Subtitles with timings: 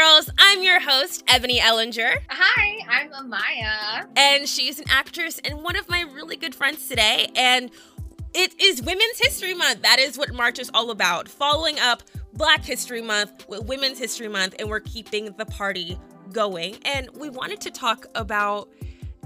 [0.00, 0.30] girls.
[0.38, 2.16] I'm your host, Eboni Ellinger.
[2.30, 4.06] Hi, I'm Amaya.
[4.16, 7.28] And she's an actress and one of my really good friends today.
[7.36, 7.70] And
[8.32, 9.82] it is Women's History Month.
[9.82, 11.28] That is what March is all about.
[11.28, 15.98] Following up Black History Month with Women's History Month, and we're keeping the party
[16.32, 16.76] going.
[16.86, 18.70] And we wanted to talk about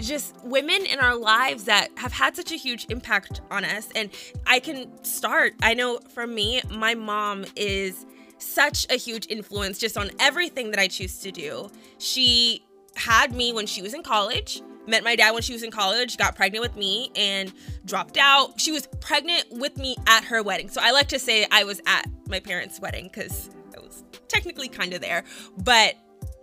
[0.01, 3.91] just women in our lives that have had such a huge impact on us.
[3.95, 4.11] And
[4.45, 5.55] I can start.
[5.63, 8.07] I know for me, my mom is
[8.39, 11.71] such a huge influence just on everything that I choose to do.
[11.99, 12.65] She
[12.97, 16.17] had me when she was in college, met my dad when she was in college,
[16.17, 17.53] got pregnant with me, and
[17.85, 18.61] dropped out.
[18.61, 20.69] She was pregnant with me at her wedding.
[20.69, 24.69] So I like to say I was at my parents' wedding because I was technically
[24.69, 25.25] kind of there.
[25.63, 25.95] But,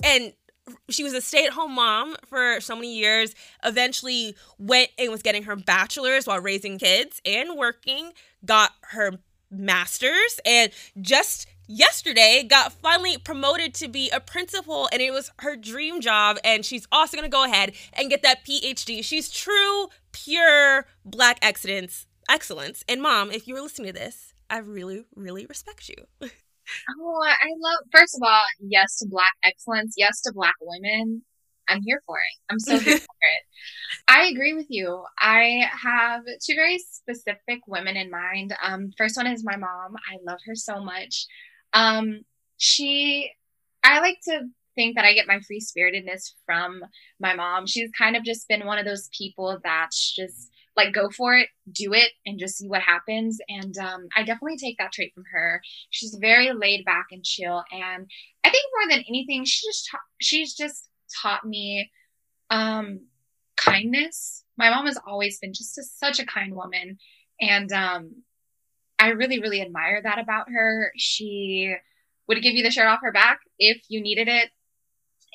[0.04, 0.34] and
[0.90, 5.56] she was a stay-at-home mom for so many years eventually went and was getting her
[5.56, 8.12] bachelor's while raising kids and working
[8.46, 9.14] got her
[9.50, 10.72] master's and
[11.02, 16.38] just yesterday got finally promoted to be a principal and it was her dream job
[16.44, 21.40] and she's also going to go ahead and get that phd she's true pure black
[21.42, 22.84] excellence excellence.
[22.90, 25.96] And mom if you were listening to this i really really respect you.
[27.02, 31.24] Oh i love first of all yes to black excellence yes to black women.
[31.68, 32.40] I'm here for it.
[32.50, 33.44] I'm so here for it.
[34.08, 35.04] I agree with you.
[35.20, 38.54] I have two very specific women in mind.
[38.62, 39.96] Um, first one is my mom.
[40.10, 41.28] I love her so much
[41.74, 42.22] um,
[42.58, 43.32] she,
[43.84, 44.42] I like to
[44.76, 46.84] think that I get my free spiritedness from
[47.20, 47.68] my mom.
[47.68, 51.50] She's kind of just been one of those people that's just like go for it,
[51.72, 53.40] do it, and just see what happens.
[53.50, 55.62] And um, I definitely take that trait from her.
[55.90, 58.10] She's very laid back and chill, and
[58.44, 60.90] I think more than anything, she just ta- she's just
[61.22, 61.92] taught me
[62.50, 63.02] um,
[63.58, 64.44] kindness.
[64.58, 66.98] My mom has always been just a, such a kind woman,
[67.40, 68.24] and um,
[69.02, 70.92] I really, really admire that about her.
[70.96, 71.74] She
[72.28, 74.50] would give you the shirt off her back if you needed it.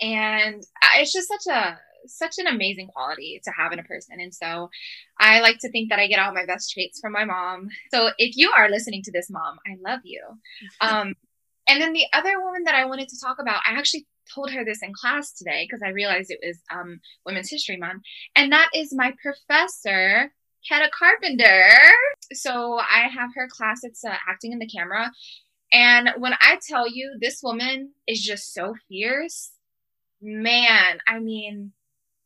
[0.01, 0.63] And
[0.97, 4.21] it's just such a such an amazing quality to have in a person.
[4.21, 4.71] And so
[5.19, 7.69] I like to think that I get all my best traits from my mom.
[7.93, 10.23] So if you are listening to this, mom, I love you.
[10.81, 11.15] Um,
[11.69, 14.65] and then the other woman that I wanted to talk about, I actually told her
[14.65, 18.03] this in class today because I realized it was um, Women's History Month.
[18.37, 20.33] And that is my professor,
[20.71, 21.71] Ketta Carpenter.
[22.32, 23.81] So I have her class.
[23.82, 25.12] It's uh, acting in the camera.
[25.72, 29.53] And when I tell you this woman is just so fierce,
[30.22, 31.72] man, I mean,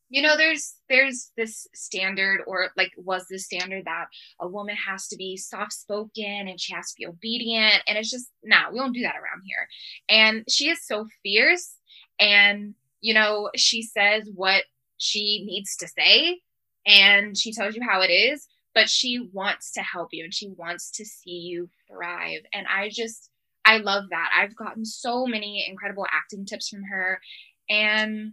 [0.08, 4.06] you know, there's there's this standard or like was this standard that
[4.40, 7.82] a woman has to be soft spoken and she has to be obedient.
[7.86, 9.68] And it's just nah, we don't do that around here.
[10.08, 11.74] And she is so fierce
[12.18, 14.64] and you know, she says what
[14.98, 16.40] she needs to say
[16.86, 20.48] and she tells you how it is, but she wants to help you and she
[20.48, 22.40] wants to see you thrive.
[22.52, 23.30] And I just,
[23.64, 24.30] I love that.
[24.36, 27.20] I've gotten so many incredible acting tips from her.
[27.68, 28.32] And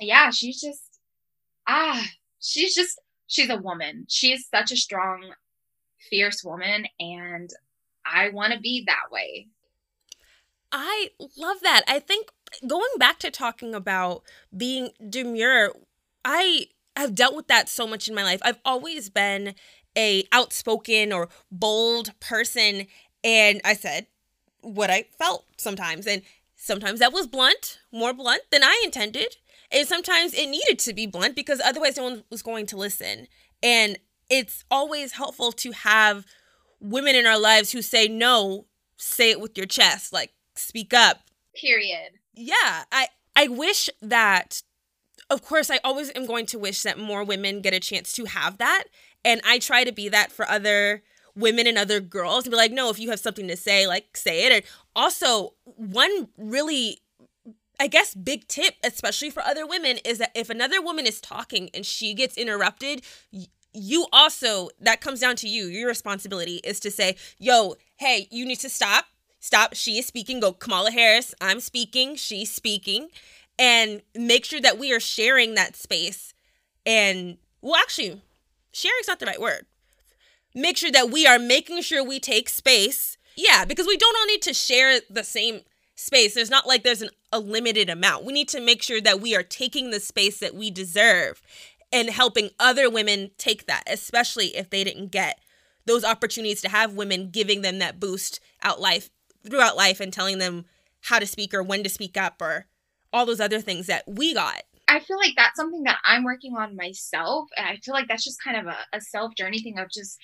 [0.00, 0.98] yeah, she's just,
[1.66, 2.04] ah,
[2.40, 4.06] she's just, she's a woman.
[4.08, 5.32] She's such a strong,
[6.10, 6.86] fierce woman.
[7.00, 7.50] And
[8.04, 9.46] I want to be that way.
[10.72, 11.82] I love that.
[11.86, 12.28] I think
[12.66, 14.22] going back to talking about
[14.56, 15.72] being demure,
[16.24, 16.66] I
[16.96, 18.40] I've dealt with that so much in my life.
[18.42, 19.54] I've always been
[19.96, 22.86] a outspoken or bold person
[23.22, 24.06] and I said
[24.60, 26.22] what I felt sometimes and
[26.56, 29.36] sometimes that was blunt, more blunt than I intended.
[29.70, 33.26] And sometimes it needed to be blunt because otherwise no one was going to listen.
[33.62, 33.98] And
[34.28, 36.24] it's always helpful to have
[36.80, 38.66] women in our lives who say no,
[38.96, 41.22] say it with your chest, like speak up.
[41.54, 42.12] Period.
[42.34, 44.62] Yeah, I I wish that
[45.30, 48.26] of course, I always am going to wish that more women get a chance to
[48.26, 48.84] have that.
[49.24, 51.02] And I try to be that for other
[51.34, 54.16] women and other girls and be like, no, if you have something to say, like
[54.16, 54.52] say it.
[54.52, 54.62] And
[54.94, 56.98] also, one really,
[57.80, 61.70] I guess, big tip, especially for other women, is that if another woman is talking
[61.72, 63.02] and she gets interrupted,
[63.72, 65.66] you also, that comes down to you.
[65.66, 69.06] Your responsibility is to say, yo, hey, you need to stop.
[69.40, 69.74] Stop.
[69.74, 70.40] She is speaking.
[70.40, 71.34] Go, Kamala Harris.
[71.40, 72.16] I'm speaking.
[72.16, 73.08] She's speaking
[73.62, 76.34] and make sure that we are sharing that space.
[76.84, 78.20] And well, actually,
[78.72, 79.66] sharing's not the right word.
[80.52, 83.16] Make sure that we are making sure we take space.
[83.36, 85.60] Yeah, because we don't all need to share the same
[85.94, 86.34] space.
[86.34, 88.24] There's not like there's an, a limited amount.
[88.24, 91.40] We need to make sure that we are taking the space that we deserve
[91.92, 95.38] and helping other women take that, especially if they didn't get
[95.86, 99.08] those opportunities to have women giving them that boost out life
[99.48, 100.64] throughout life and telling them
[101.02, 102.66] how to speak or when to speak up or
[103.12, 104.62] all those other things that we got.
[104.88, 107.48] I feel like that's something that I'm working on myself.
[107.56, 110.18] And I feel like that's just kind of a, a self journey thing of just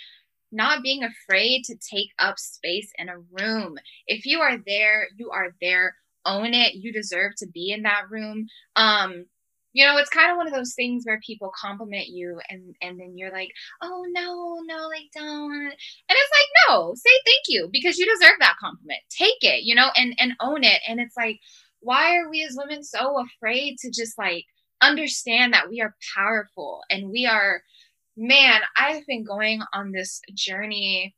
[0.52, 3.76] not being afraid to take up space in a room.
[4.06, 5.94] If you are there, you are there.
[6.25, 6.75] own it.
[6.75, 8.46] You deserve to be in that room.
[8.76, 9.26] Um,
[9.73, 12.99] you know, it's kind of one of those things where people compliment you and and
[12.99, 13.50] then you're like,
[13.82, 15.73] "Oh no, no, like don't." And
[16.11, 19.00] it's like, "No, say thank you because you deserve that compliment.
[19.11, 21.40] Take it, you know, and and own it." And it's like,
[21.80, 24.44] why are we as women so afraid to just like
[24.80, 27.62] understand that we are powerful and we are
[28.19, 31.14] man, I've been going on this journey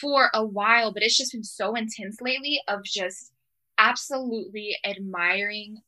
[0.00, 3.32] for a while, but it's just been so intense lately of just
[3.76, 5.82] absolutely admiring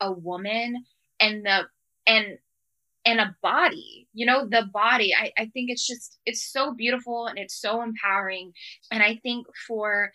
[0.00, 0.84] a woman
[1.18, 1.62] and the
[2.06, 2.36] and
[3.06, 5.14] and a body you know the body.
[5.14, 8.52] I, I think it's just it's so beautiful and it's so empowering.
[8.90, 10.12] And i think for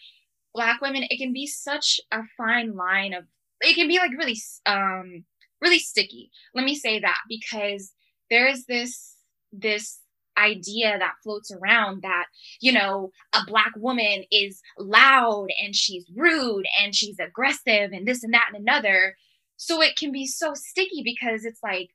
[0.54, 3.26] black women it can be such a fine line of
[3.62, 5.24] it can be like really um
[5.62, 6.32] really sticky.
[6.54, 7.94] Let me say that because
[8.30, 9.16] there is this
[9.52, 10.00] this
[10.38, 12.26] idea that floats around that
[12.62, 18.24] you know a black woman is loud and she's rude and she's aggressive and this
[18.24, 19.16] and that and another.
[19.58, 21.90] So it can be so sticky because it's like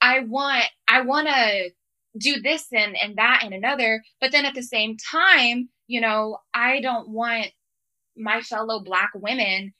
[0.00, 1.70] i want i want to
[2.18, 6.38] do this and and that and another but then at the same time you know
[6.54, 7.48] i don't want
[8.16, 9.72] my fellow black women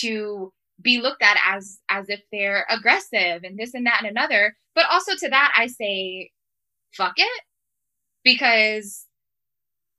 [0.00, 4.56] to be looked at as as if they're aggressive and this and that and another.
[4.74, 6.30] But also to that i say
[6.92, 7.42] fuck it.
[8.24, 9.06] Because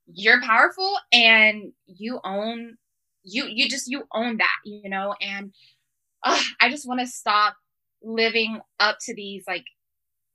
[0.06, 2.76] you're powerful and you own
[3.22, 5.14] you you just you own that you know?
[5.20, 5.52] And
[6.22, 7.56] uh, I just want to stop
[8.02, 9.64] living up to these like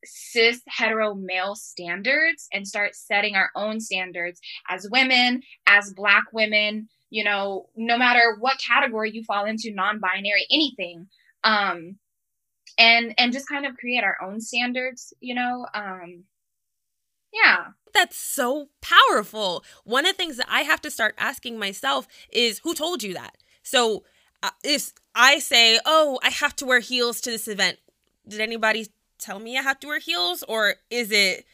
[0.06, 6.88] cis hetero male standards and start setting our own standards as women, as black women,
[7.10, 11.08] you know, no matter what category you fall into, non-binary, anything.
[11.44, 11.98] Um
[12.78, 15.66] and and just kind of create our own standards, you know.
[15.74, 16.26] Um
[17.34, 17.68] yeah.
[17.94, 19.64] That's so powerful.
[19.84, 23.14] One of the things that I have to start asking myself is who told you
[23.14, 23.38] that?
[23.64, 24.04] So
[24.44, 27.80] uh, if I say, "Oh, I have to wear heels to this event,"
[28.28, 28.88] did anybody
[29.26, 31.46] tell me I have to wear heels, or is it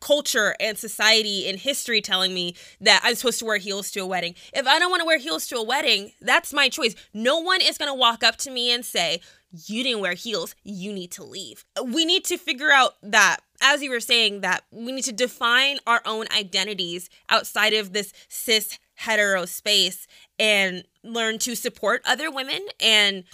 [0.00, 4.06] culture and society and history telling me that I'm supposed to wear heels to a
[4.06, 4.34] wedding?
[4.54, 6.94] If I don't want to wear heels to a wedding, that's my choice.
[7.12, 9.20] No one is going to walk up to me and say,
[9.52, 10.54] "You didn't wear heels.
[10.62, 14.64] You need to leave." We need to figure out that as you were saying that
[14.70, 20.06] we need to define our own identities outside of this cis hetero space
[20.38, 23.24] and learn to support other women and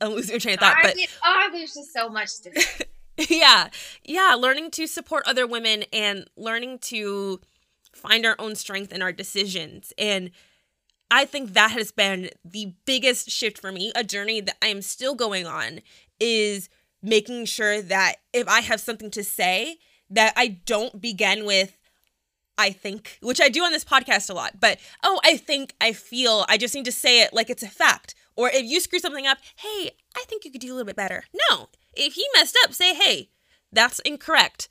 [0.00, 0.76] I'm losing your train of thought.
[0.82, 2.86] But oh, there's just so much to
[3.28, 3.68] yeah,
[4.04, 7.40] yeah, learning to support other women and learning to
[7.92, 9.92] find our own strength in our decisions.
[9.96, 10.30] And
[11.10, 14.82] I think that has been the biggest shift for me, a journey that I am
[14.82, 15.80] still going on
[16.18, 16.68] is
[17.02, 19.76] making sure that if I have something to say,
[20.10, 21.78] that I don't begin with
[22.56, 25.92] I think, which I do on this podcast a lot, but oh, I think, I
[25.92, 28.14] feel, I just need to say it like it's a fact.
[28.36, 30.96] Or if you screw something up, hey, I think you could do a little bit
[30.96, 31.24] better.
[31.50, 33.30] No, if he messed up, say, hey,
[33.72, 34.68] that's incorrect.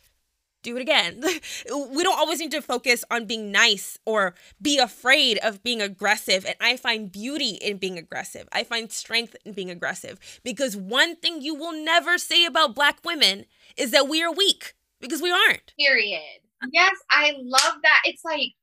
[0.61, 1.21] Do it again.
[1.23, 6.45] we don't always need to focus on being nice or be afraid of being aggressive.
[6.45, 8.47] And I find beauty in being aggressive.
[8.53, 10.19] I find strength in being aggressive.
[10.43, 13.45] Because one thing you will never say about Black women
[13.75, 15.73] is that we are weak, because we aren't.
[15.77, 18.01] Period yes, I love that.
[18.05, 18.53] It's like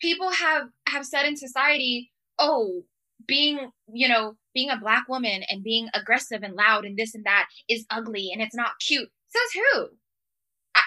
[0.00, 2.82] people have have said in society, oh,
[3.26, 7.26] being, you know, being a black woman and being aggressive and loud and this and
[7.26, 9.10] that is ugly and it's not cute.
[9.28, 9.88] Says who?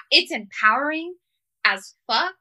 [0.10, 1.14] It's empowering
[1.64, 2.34] as fuck.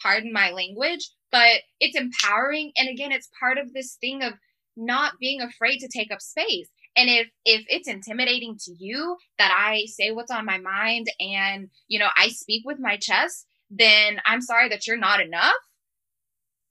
[0.00, 2.72] Pardon my language, but it's empowering.
[2.74, 4.32] And again, it's part of this thing of
[4.78, 9.50] not being afraid to take up space and if if it's intimidating to you that
[9.50, 14.18] i say what's on my mind and you know i speak with my chest then
[14.26, 15.54] i'm sorry that you're not enough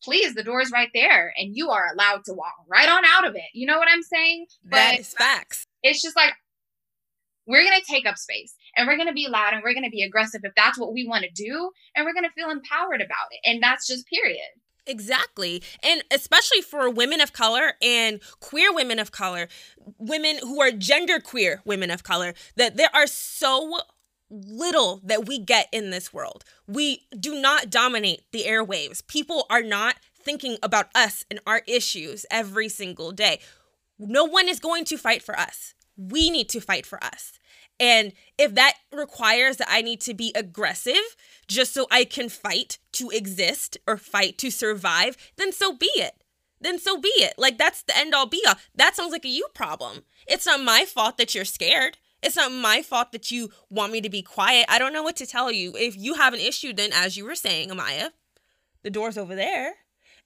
[0.04, 3.28] please the door is right there and you are allowed to walk right on out
[3.28, 3.50] of it.
[3.54, 4.46] You know what i'm saying?
[4.64, 5.68] But that is facts.
[5.84, 6.34] it's just like
[7.48, 9.86] we're going to take up space and we're going to be loud and we're going
[9.86, 12.50] to be aggressive if that's what we want to do and we're going to feel
[12.50, 14.40] empowered about it and that's just period.
[14.88, 15.64] Exactly.
[15.84, 19.48] And especially for women of color and queer women of color,
[19.98, 23.80] women who are gender queer women of color, that there are so
[24.30, 26.44] little that we get in this world.
[26.68, 29.06] We do not dominate the airwaves.
[29.08, 33.40] People are not thinking about us and our issues every single day.
[34.00, 35.74] No one is going to fight for us.
[35.96, 37.34] We need to fight for us.
[37.80, 41.16] And if that requires that I need to be aggressive
[41.48, 46.24] just so I can fight to exist or fight to survive, then so be it.
[46.62, 47.34] Then so be it.
[47.38, 48.56] Like that's the end all be all.
[48.74, 50.04] That sounds like a you problem.
[50.26, 51.98] It's not my fault that you're scared.
[52.26, 54.66] It's not my fault that you want me to be quiet.
[54.68, 55.74] I don't know what to tell you.
[55.76, 58.10] If you have an issue, then as you were saying, Amaya,
[58.84, 59.74] the door's over there.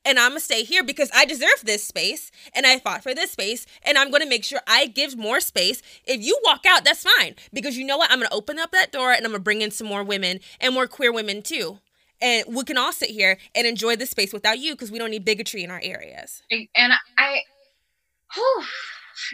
[0.06, 3.32] and I'm gonna stay here because I deserve this space and I fought for this
[3.32, 5.82] space and I'm gonna make sure I give more space.
[6.06, 8.10] If you walk out, that's fine because you know what?
[8.10, 10.74] I'm gonna open up that door and I'm gonna bring in some more women and
[10.74, 11.80] more queer women too.
[12.22, 15.12] And we can all sit here and enjoy this space without you because we don't
[15.12, 16.44] need bigotry in our areas.
[16.76, 16.98] And I,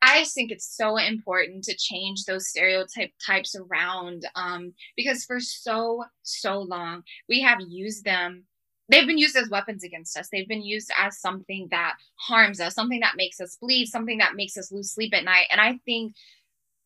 [0.01, 5.39] I just think it's so important to change those stereotype types around um, because for
[5.39, 8.44] so so long we have used them.
[8.88, 10.29] They've been used as weapons against us.
[10.32, 14.36] They've been used as something that harms us, something that makes us bleed, something that
[14.36, 15.48] makes us lose sleep at night.
[15.51, 16.13] And I think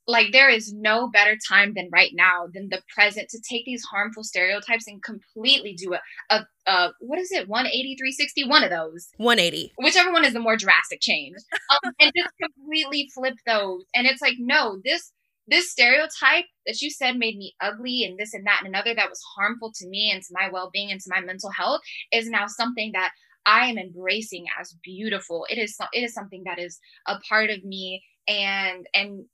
[0.10, 3.84] like there is no better time than right now than the present to take these
[3.84, 6.00] harmful stereotypes and completely do a,
[6.32, 7.48] a, a what is it?
[7.48, 9.10] 180 360 one of those.
[9.18, 11.36] 180 whichever one is the more drastic change.
[11.72, 13.86] Um, and just completely flip those.
[13.94, 15.12] And it's like no this
[15.48, 19.10] this stereotype that you said made me ugly and this and that and another that
[19.10, 22.48] was harmful to me and to my well-being and to my mental health is now
[22.48, 23.12] something that
[23.46, 25.46] I am embracing as beautiful.
[25.52, 29.26] It is it is something that is a part of me and and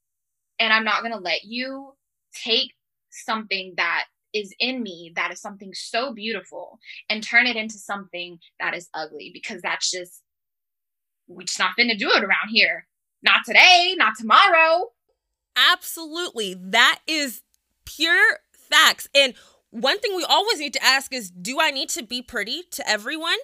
[0.59, 1.93] and I'm not going to let you
[2.33, 2.73] take
[3.09, 6.77] something that is in me that is something so beautiful
[7.09, 10.21] and turn it into something that is ugly because that's just
[11.27, 12.85] we're just not finna do it around here.
[13.23, 14.91] Not today, not tomorrow.
[15.55, 16.53] Absolutely.
[16.53, 17.41] That is
[17.85, 19.07] pure facts.
[19.15, 19.33] And
[19.71, 22.87] one thing we always need to ask is do I need to be pretty to
[22.87, 23.37] everyone?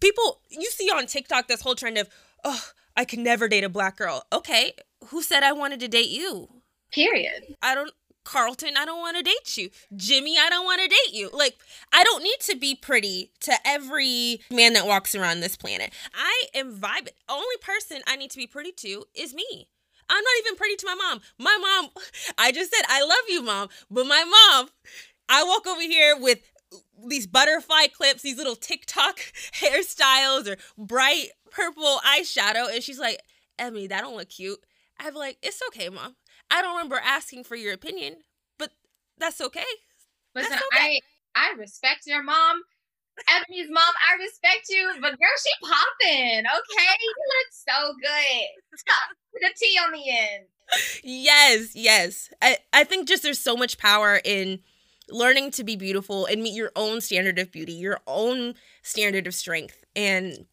[0.00, 2.08] People, you see on TikTok this whole trend of,
[2.44, 4.24] oh, I can never date a black girl.
[4.32, 4.72] Okay,
[5.08, 6.48] who said I wanted to date you?
[6.96, 7.54] Period.
[7.62, 7.92] I don't
[8.24, 9.70] Carlton, I don't want to date you.
[9.94, 11.30] Jimmy, I don't want to date you.
[11.32, 11.56] Like,
[11.92, 15.92] I don't need to be pretty to every man that walks around this planet.
[16.12, 17.10] I am vibing.
[17.28, 19.68] Only person I need to be pretty to is me.
[20.08, 21.20] I'm not even pretty to my mom.
[21.38, 21.90] My mom,
[22.38, 23.68] I just said, I love you, mom.
[23.90, 24.70] But my mom,
[25.28, 26.40] I walk over here with
[27.06, 29.18] these butterfly clips, these little TikTok
[29.52, 32.72] hairstyles or bright purple eyeshadow.
[32.72, 33.20] And she's like,
[33.58, 34.58] Emmy, that don't look cute.
[34.98, 36.16] I'm like, it's okay, mom.
[36.50, 38.16] I don't remember asking for your opinion,
[38.58, 38.70] but
[39.18, 39.64] that's okay.
[40.34, 41.00] Listen, that's okay.
[41.34, 42.62] I I respect your mom.
[43.30, 46.40] Emmy's mom, I respect you, but girl, she popping.
[46.40, 48.80] Okay, you look so good.
[49.40, 50.44] the T on the end.
[51.02, 52.30] Yes, yes.
[52.42, 54.60] I I think just there's so much power in
[55.08, 59.34] learning to be beautiful and meet your own standard of beauty, your own standard of
[59.34, 59.84] strength.
[59.94, 60.46] And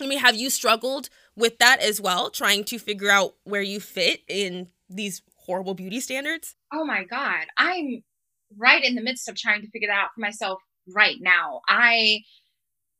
[0.00, 3.80] I mean, have you struggled with that as well, trying to figure out where you
[3.80, 6.54] fit in these horrible beauty standards?
[6.72, 7.46] Oh my God.
[7.56, 8.02] I'm
[8.58, 11.60] right in the midst of trying to figure that out for myself right now.
[11.68, 12.20] I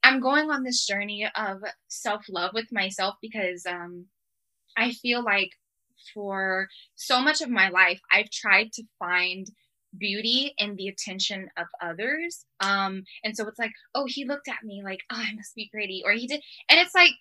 [0.02, 1.58] I'm going on this journey of
[1.88, 4.06] self-love with myself because um
[4.76, 5.50] I feel like
[6.14, 9.46] for so much of my life I've tried to find
[9.98, 12.44] beauty in the attention of others.
[12.60, 15.68] Um and so it's like, oh, he looked at me like, oh, I must be
[15.72, 17.12] pretty or he did and it's like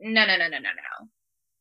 [0.00, 1.08] no, no, no, no, no, no.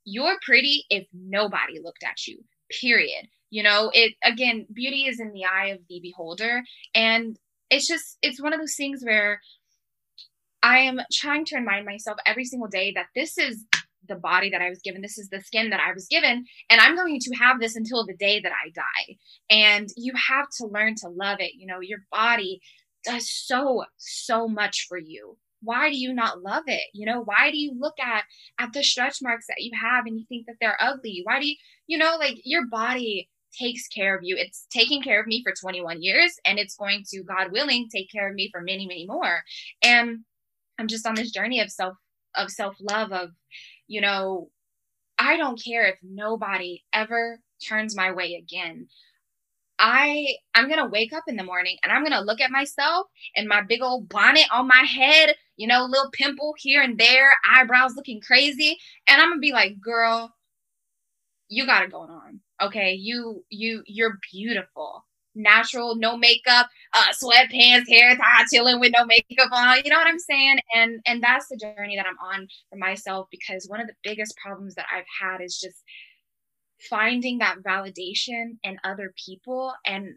[0.06, 3.28] You're pretty if nobody looked at you period.
[3.50, 6.64] You know it again beauty is in the eye of the beholder.
[6.94, 7.38] And
[7.70, 9.42] it's just it's one of those things where
[10.64, 13.66] i am trying to remind myself every single day that this is
[14.08, 15.02] the body that i was given.
[15.02, 16.46] This is the skin that i was given.
[16.70, 19.18] And i'm going to have this until the day that i die.
[19.50, 21.54] And you have to learn to love it.
[21.56, 22.62] You know your body
[23.04, 26.88] does so so much for you why do you not love it?
[26.94, 28.24] You know why do you look at
[28.58, 31.22] at the stretch marks that you have and you think that they're ugly?
[31.24, 31.56] Why do you
[31.88, 34.36] you know like your body takes care of you.
[34.38, 38.12] It's taking care of me for 21 years and it's going to god willing take
[38.12, 39.42] care of me for many many more.
[39.82, 40.20] And
[40.80, 41.96] i'm just on this journey of self
[42.36, 43.32] of self love of
[43.88, 44.50] you know
[45.18, 48.88] i don't care if nobody ever turns my way again
[49.80, 53.48] I I'm gonna wake up in the morning and I'm gonna look at myself and
[53.48, 57.96] my big old bonnet on my head, you know, little pimple here and there, eyebrows
[57.96, 60.34] looking crazy, and I'm gonna be like, girl,
[61.50, 62.40] you got it going on.
[62.62, 65.06] Okay, you you you're beautiful.
[65.40, 69.78] Natural, no makeup, uh, sweatpants, hair tie, chilling with no makeup on.
[69.86, 70.58] You know what I'm saying?
[70.76, 74.36] And and that's the journey that I'm on for myself because one of the biggest
[74.38, 75.84] problems that I've had is just
[76.90, 79.74] finding that validation in other people.
[79.86, 80.16] And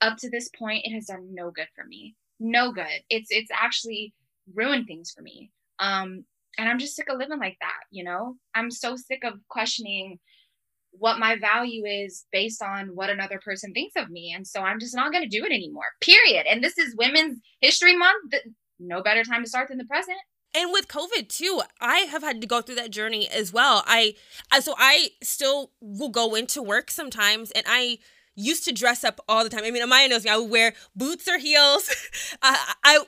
[0.00, 2.16] up to this point it has done no good for me.
[2.40, 3.02] No good.
[3.08, 4.12] It's it's actually
[4.54, 5.50] ruined things for me.
[5.78, 6.24] Um
[6.58, 8.36] and i'm just sick of living like that you know?
[8.54, 10.18] I'm so sick of questioning
[10.90, 14.32] what my value is based on what another person thinks of me.
[14.36, 16.46] And so i'm just not going to do it anymore period.
[16.50, 18.34] And this is women's history month.
[18.78, 20.18] No better time to start than the present
[20.54, 24.14] and with covid too i have had to go through that journey as well i,
[24.60, 27.98] so i still will go into work sometimes and i
[28.34, 30.72] used to dress up all the time i mean amaya knows me i would wear
[30.96, 31.90] boots or heels
[32.42, 32.98] I, I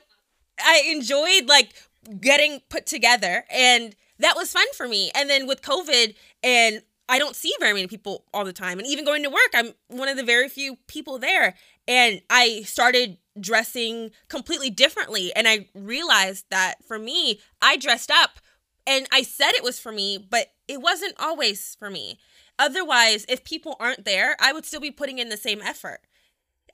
[0.59, 1.73] I enjoyed like
[2.21, 5.11] getting put together and that was fun for me.
[5.15, 8.79] And then with COVID and I don't see very many people all the time.
[8.79, 11.55] And even going to work, I'm one of the very few people there.
[11.87, 15.33] And I started dressing completely differently.
[15.35, 18.39] And I realized that for me, I dressed up
[18.87, 22.19] and I said it was for me, but it wasn't always for me.
[22.57, 25.99] Otherwise, if people aren't there, I would still be putting in the same effort.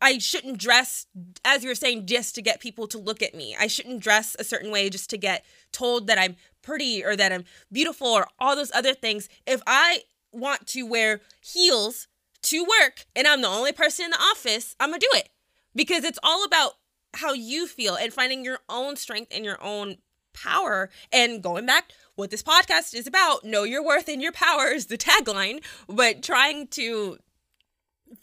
[0.02, 1.06] I shouldn't dress,
[1.46, 3.56] as you were saying, just to get people to look at me.
[3.60, 7.32] I shouldn't dress a certain way just to get told that I'm pretty or that
[7.32, 9.30] I'm beautiful or all those other things.
[9.46, 10.02] If I
[10.32, 12.08] want to wear heels
[12.44, 15.30] to work and I'm the only person in the office, I'm gonna do it
[15.76, 16.74] because it's all about
[17.16, 19.98] how you feel and finding your own strength and your own
[20.34, 20.90] power.
[21.12, 24.88] And going back, what this podcast is about know your worth and your power is
[24.88, 27.18] the tagline, but trying to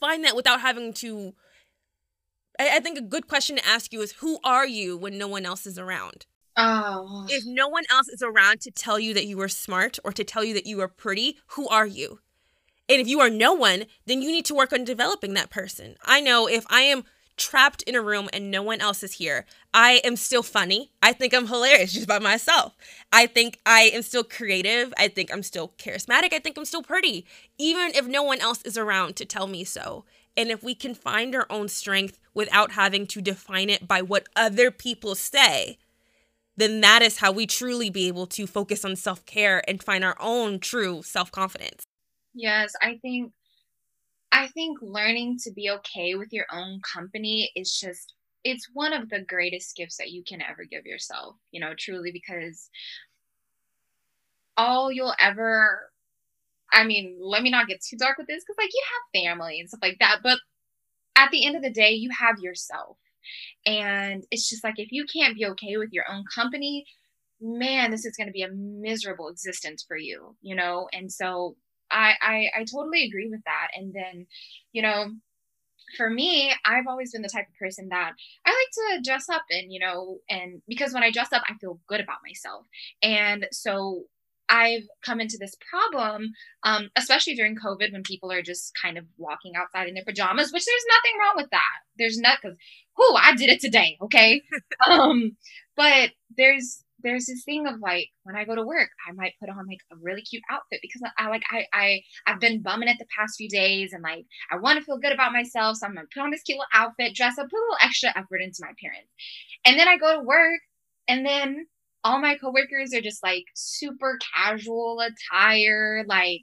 [0.00, 1.35] find that without having to
[2.59, 5.28] I, I think a good question to ask you is who are you when no
[5.28, 6.26] one else is around?
[6.57, 7.26] Oh.
[7.28, 10.25] If no one else is around to tell you that you are smart or to
[10.25, 12.21] tell you that you are pretty, who are you?
[12.88, 15.97] And if you are no one, then you need to work on developing that person.
[16.05, 17.05] I know if I am
[17.38, 20.90] trapped in a room and no one else is here, I am still funny.
[21.02, 22.76] I think I'm hilarious just by myself.
[23.12, 24.92] I think I am still creative.
[24.99, 26.33] I think I'm still charismatic.
[26.33, 27.25] I think I'm still pretty,
[27.59, 30.04] even if no one else is around to tell me so.
[30.37, 34.28] And if we can find our own strength without having to define it by what
[34.37, 35.78] other people say,
[36.57, 40.04] then that is how we truly be able to focus on self care and find
[40.04, 41.85] our own true self confidence.
[42.35, 43.33] Yes, I think
[44.32, 49.08] I think learning to be okay with your own company is just it's one of
[49.08, 52.70] the greatest gifts that you can ever give yourself, you know, truly because
[54.56, 55.90] all you'll ever
[56.73, 59.58] I mean, let me not get too dark with this because, like, you have family
[59.58, 60.18] and stuff like that.
[60.23, 60.38] But
[61.16, 62.99] at the end of the day, you have yourself.
[63.66, 66.87] And it's just like, if you can't be okay with your own company,
[67.40, 70.88] man, this is going to be a miserable existence for you, you know?
[70.92, 71.57] And so
[71.90, 73.68] I, I, I totally agree with that.
[73.74, 74.27] And then,
[74.72, 75.07] you know,
[75.96, 78.12] for me, I've always been the type of person that
[78.46, 81.55] I like to dress up and, you know, and because when I dress up, I
[81.61, 82.66] feel good about myself.
[83.03, 84.05] And so
[84.48, 89.05] I've come into this problem, um, especially during COVID when people are just kind of
[89.18, 91.79] walking outside in their pajamas, which there's nothing wrong with that.
[91.98, 92.57] There's not because,
[92.96, 94.42] whoo, I did it today, okay?
[94.90, 95.37] um,
[95.77, 99.48] but there's there's this thing of like when I go to work, I might put
[99.48, 102.96] on like a really cute outfit because I like I I I've been bumming it
[102.98, 105.94] the past few days and like I want to feel good about myself, so I'm
[105.94, 108.58] gonna put on this cute little outfit, dress up, put a little extra effort into
[108.61, 109.08] my appearance,
[109.64, 110.61] and then I go to work,
[111.08, 111.66] and then
[112.04, 116.42] all my coworkers are just like super casual attire, like,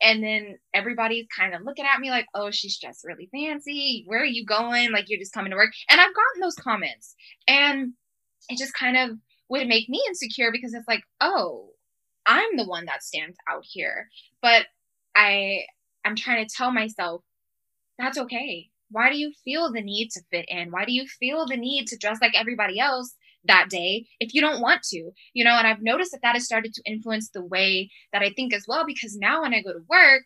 [0.00, 4.04] and then everybody's kind of looking at me like, oh, she's just really fancy.
[4.06, 4.92] Where are you going?
[4.92, 5.72] Like, you're just coming to work.
[5.88, 7.14] And I've gotten those comments.
[7.48, 7.92] And
[8.48, 9.18] it just kind of
[9.60, 11.70] would make me insecure because it's like, oh,
[12.26, 14.08] I'm the one that stands out here.
[14.42, 14.66] But
[15.14, 15.60] I
[16.04, 17.22] I'm trying to tell myself
[17.98, 18.68] that's okay.
[18.90, 20.70] Why do you feel the need to fit in?
[20.70, 23.14] Why do you feel the need to dress like everybody else
[23.46, 25.52] that day if you don't want to, you know.
[25.52, 28.64] And I've noticed that that has started to influence the way that I think as
[28.68, 30.22] well, because now when I go to work,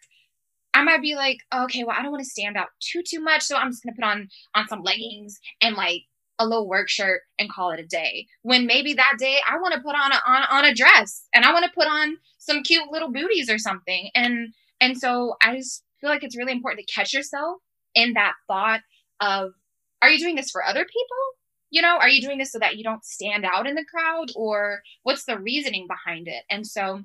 [0.75, 3.21] I might be like, oh, okay, well, I don't want to stand out too too
[3.21, 6.03] much, so I'm just gonna put on on some leggings and like
[6.39, 8.27] a little work shirt and call it a day.
[8.43, 11.45] When maybe that day I want to put on a on, on a dress and
[11.45, 14.11] I want to put on some cute little booties or something.
[14.15, 17.59] And and so I just feel like it's really important to catch yourself
[17.95, 18.81] in that thought
[19.21, 19.53] of
[20.01, 21.39] are you doing this for other people
[21.71, 24.31] you know, are you doing this so that you don't stand out in the crowd
[24.35, 26.45] or what's the reasoning behind it?
[26.51, 27.03] And so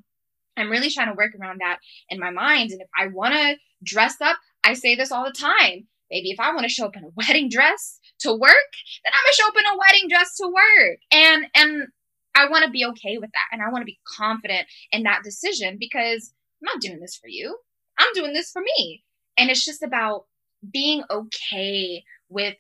[0.56, 2.72] I'm really trying to work around that in my mind.
[2.72, 5.88] And if I want to dress up, I say this all the time.
[6.14, 8.72] Maybe if I want to show up in a wedding dress to work,
[9.04, 11.00] then I'm gonna show up in a wedding dress to work.
[11.12, 11.88] And and
[12.36, 13.48] I want to be okay with that.
[13.52, 17.28] And I want to be confident in that decision because I'm not doing this for
[17.28, 17.58] you.
[17.98, 19.04] I'm doing this for me.
[19.38, 20.26] And it's just about
[20.72, 22.56] being okay with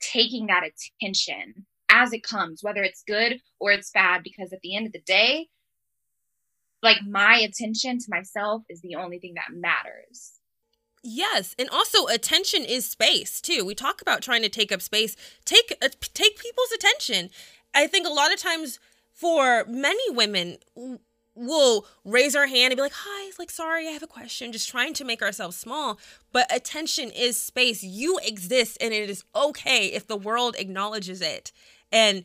[0.00, 4.76] taking that attention as it comes, whether it's good or it's bad, because at the
[4.76, 5.48] end of the day,
[6.82, 10.32] like my attention to myself is the only thing that matters.
[11.08, 13.64] Yes, and also attention is space too.
[13.64, 15.16] We talk about trying to take up space.
[15.44, 17.30] Take uh, take people's attention.
[17.74, 18.80] I think a lot of times
[19.12, 20.58] for many women,
[21.36, 24.68] will raise our hand and be like, hi, like, sorry, I have a question, just
[24.68, 25.98] trying to make ourselves small.
[26.32, 27.82] But attention is space.
[27.82, 31.52] You exist, and it is okay if the world acknowledges it.
[31.92, 32.24] And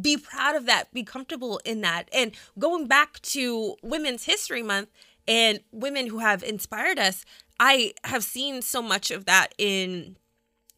[0.00, 2.08] be proud of that, be comfortable in that.
[2.12, 4.88] And going back to Women's History Month
[5.26, 7.24] and women who have inspired us,
[7.58, 10.16] I have seen so much of that in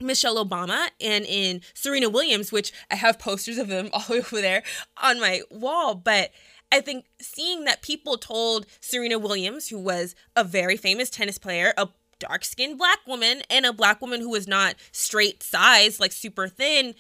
[0.01, 4.63] Michelle Obama and in Serena Williams, which I have posters of them all over there
[5.03, 5.95] on my wall.
[5.95, 6.31] But
[6.71, 11.73] I think seeing that people told Serena Williams, who was a very famous tennis player,
[11.77, 16.13] a dark skinned black woman, and a black woman who was not straight size, like
[16.13, 16.95] super thin,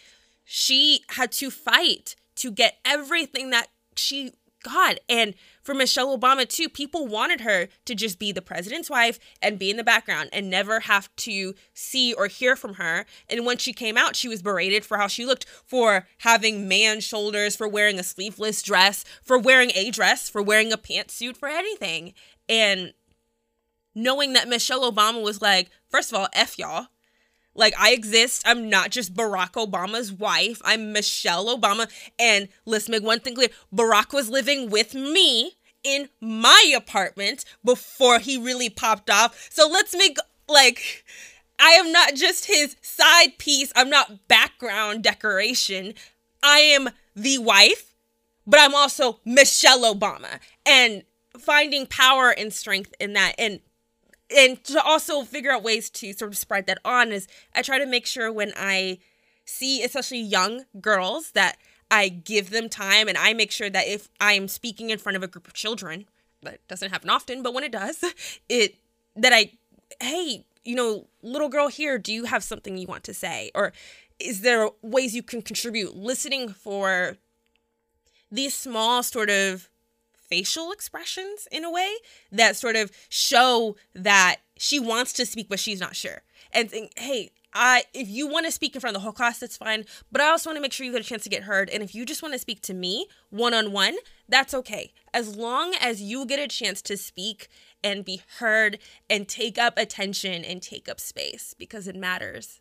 [0.45, 4.33] she had to fight to get everything that she
[4.67, 4.99] got.
[5.09, 9.59] And for Michelle Obama, too, people wanted her to just be the president's wife and
[9.59, 13.07] be in the background and never have to see or hear from her.
[13.29, 17.01] And when she came out, she was berated for how she looked, for having man
[17.01, 21.49] shoulders, for wearing a sleeveless dress, for wearing a dress, for wearing a pantsuit, for
[21.49, 22.13] anything.
[22.49, 22.93] And
[23.95, 26.89] knowing that Michelle Obama was like, first of all, F y'all.
[27.57, 28.43] Like, I exist.
[28.47, 30.61] I'm not just Barack Obama's wife.
[30.65, 31.91] I'm Michelle Obama.
[32.19, 38.19] And let's make one thing clear Barack was living with me in my apartment before
[38.19, 39.49] he really popped off.
[39.51, 41.05] So let's make, like,
[41.59, 43.73] I am not just his side piece.
[43.75, 45.95] I'm not background decoration.
[46.43, 47.95] I am the wife,
[48.47, 50.41] but I'm also Michelle Obama.
[50.67, 51.05] And
[51.39, 53.35] finding power and strength in that.
[53.39, 53.61] And
[54.35, 57.79] and to also figure out ways to sort of spread that on is I try
[57.79, 58.99] to make sure when I
[59.45, 61.57] see especially young girls that
[61.91, 65.23] I give them time and I make sure that if I'm speaking in front of
[65.23, 66.07] a group of children,
[66.43, 68.03] that doesn't happen often, but when it does,
[68.49, 68.77] it
[69.15, 69.53] that I
[70.01, 73.51] hey, you know, little girl here, do you have something you want to say?
[73.55, 73.73] Or
[74.19, 75.97] is there ways you can contribute?
[75.97, 77.17] Listening for
[78.31, 79.69] these small sort of
[80.29, 81.95] facial expressions in a way
[82.31, 86.93] that sort of show that she wants to speak but she's not sure and think
[86.99, 89.87] hey I if you want to speak in front of the whole class, that's fine.
[90.13, 91.71] But I also want to make sure you get a chance to get heard.
[91.71, 93.97] And if you just want to speak to me one on one,
[94.29, 94.93] that's okay.
[95.15, 97.49] As long as you get a chance to speak
[97.83, 102.61] and be heard and take up attention and take up space because it matters.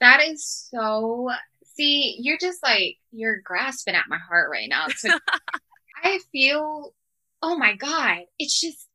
[0.00, 1.28] That is so
[1.76, 4.86] see, you're just like you're grasping at my heart right now.
[4.96, 5.10] So
[6.04, 6.94] I feel,
[7.42, 8.88] oh my God, it's just,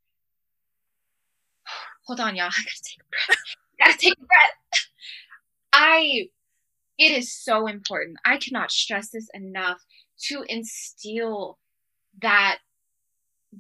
[2.08, 2.48] hold on, y'all.
[2.50, 3.38] I gotta take a breath.
[3.82, 4.56] I gotta take a breath.
[5.74, 6.28] I,
[7.00, 8.18] it is so important.
[8.26, 9.80] I cannot stress this enough
[10.30, 11.60] to instill
[12.22, 12.60] that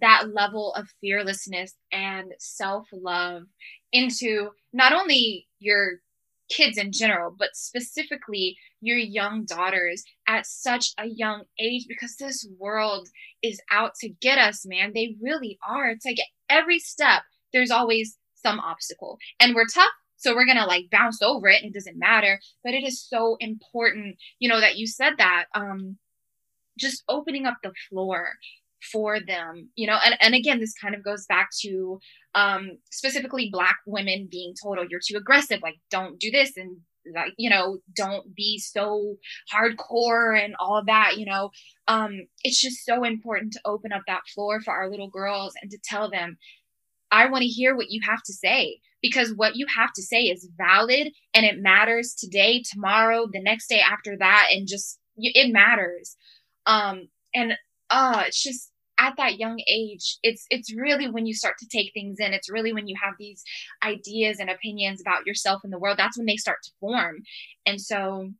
[0.01, 3.43] that level of fearlessness and self-love
[3.91, 5.99] into not only your
[6.49, 12.47] kids in general, but specifically your young daughters at such a young age because this
[12.57, 13.07] world
[13.43, 14.91] is out to get us, man.
[14.93, 15.89] They really are.
[15.89, 16.17] It's like
[16.49, 19.17] every step, there's always some obstacle.
[19.39, 22.39] And we're tough, so we're gonna like bounce over it and it doesn't matter.
[22.63, 25.45] But it is so important, you know, that you said that.
[25.53, 25.97] Um,
[26.77, 28.33] just opening up the floor
[28.91, 31.99] for them you know and, and again this kind of goes back to
[32.35, 36.77] um specifically black women being told oh you're too aggressive like don't do this and
[37.15, 39.15] like you know don't be so
[39.53, 41.49] hardcore and all of that you know.
[41.87, 45.71] Um it's just so important to open up that floor for our little girls and
[45.71, 46.37] to tell them
[47.11, 50.23] i want to hear what you have to say because what you have to say
[50.23, 55.51] is valid and it matters today tomorrow the next day after that and just it
[55.51, 56.15] matters.
[56.65, 57.53] Um and
[57.89, 61.91] uh it's just at that young age it's it's really when you start to take
[61.93, 62.33] things in.
[62.33, 63.43] It's really when you have these
[63.83, 67.17] ideas and opinions about yourself and the world that's when they start to form.
[67.65, 68.31] And so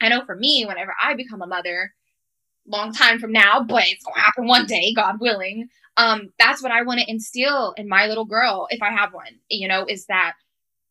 [0.00, 1.92] i know for me whenever i become a mother
[2.66, 6.62] long time from now but it's going to happen one day god willing um that's
[6.62, 9.84] what i want to instill in my little girl if i have one you know
[9.88, 10.34] is that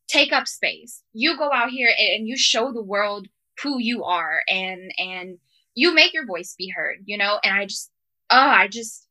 [0.08, 1.02] take up space.
[1.12, 3.28] You go out here and, and you show the world
[3.62, 5.38] who you are and and
[5.74, 7.38] you make your voice be heard you know?
[7.44, 7.90] And i just
[8.30, 9.06] oh i just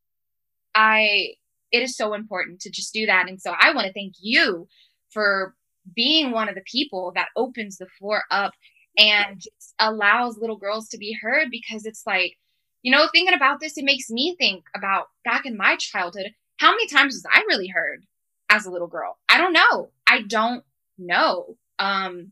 [0.75, 1.33] I
[1.71, 3.27] it is so important to just do that.
[3.27, 4.67] And so I want to thank you
[5.11, 5.55] for
[5.95, 8.53] being one of the people that opens the floor up
[8.97, 9.41] and
[9.77, 12.37] allows little girls to be heard because it's like,
[12.81, 16.71] you know, thinking about this, it makes me think about back in my childhood, how
[16.71, 18.03] many times was I really heard
[18.49, 19.17] as a little girl?
[19.29, 19.91] I don't know.
[20.07, 20.63] I don't
[20.97, 21.55] know.
[21.77, 22.31] Um,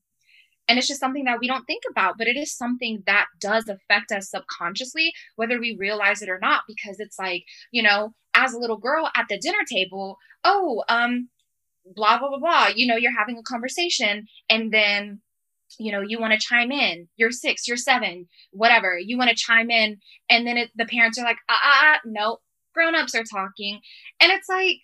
[0.67, 3.69] and it's just something that we don't think about, but it is something that does
[3.69, 8.53] affect us subconsciously, whether we realize it or not, because it's like, you know, as
[8.53, 11.29] a little girl at the dinner table, oh, um,
[11.95, 15.21] blah, blah, blah, blah, you know, you're having a conversation and then,
[15.79, 17.07] you know, you want to chime in.
[17.17, 18.97] You're six, you're seven, whatever.
[18.97, 19.97] You want to chime in.
[20.29, 22.37] And then it, the parents are like, ah, ah, ah no,
[22.73, 23.79] grown ups are talking.
[24.19, 24.77] And it's like,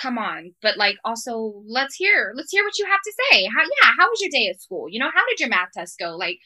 [0.00, 3.44] come on but like also let's hear let's hear what you have to say.
[3.46, 4.88] How yeah how was your day at school?
[4.88, 6.16] You know how did your math test go?
[6.16, 6.38] Like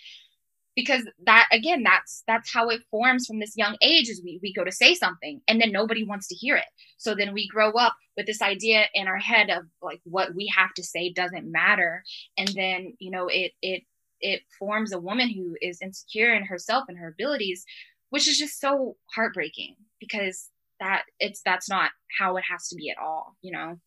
[0.74, 4.52] because that again that's that's how it forms from this young age is we, we
[4.54, 6.64] go to say something and then nobody wants to hear it.
[6.98, 10.50] So then we grow up with this idea in our head of like what we
[10.56, 12.02] have to say doesn't matter.
[12.38, 13.82] And then you know it it
[14.20, 17.64] it forms a woman who is insecure in herself and her abilities
[18.10, 20.50] which is just so heartbreaking because
[20.82, 23.78] that it's that's not how it has to be at all you know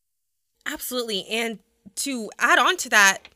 [0.65, 1.59] absolutely and
[1.95, 3.29] to add on to that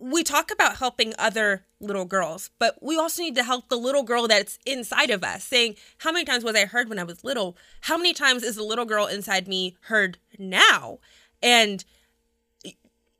[0.00, 4.02] we talk about helping other little girls, but we also need to help the little
[4.02, 7.24] girl that's inside of us, saying, How many times was I heard when I was
[7.24, 7.56] little?
[7.82, 10.98] How many times is the little girl inside me heard now?
[11.42, 11.84] And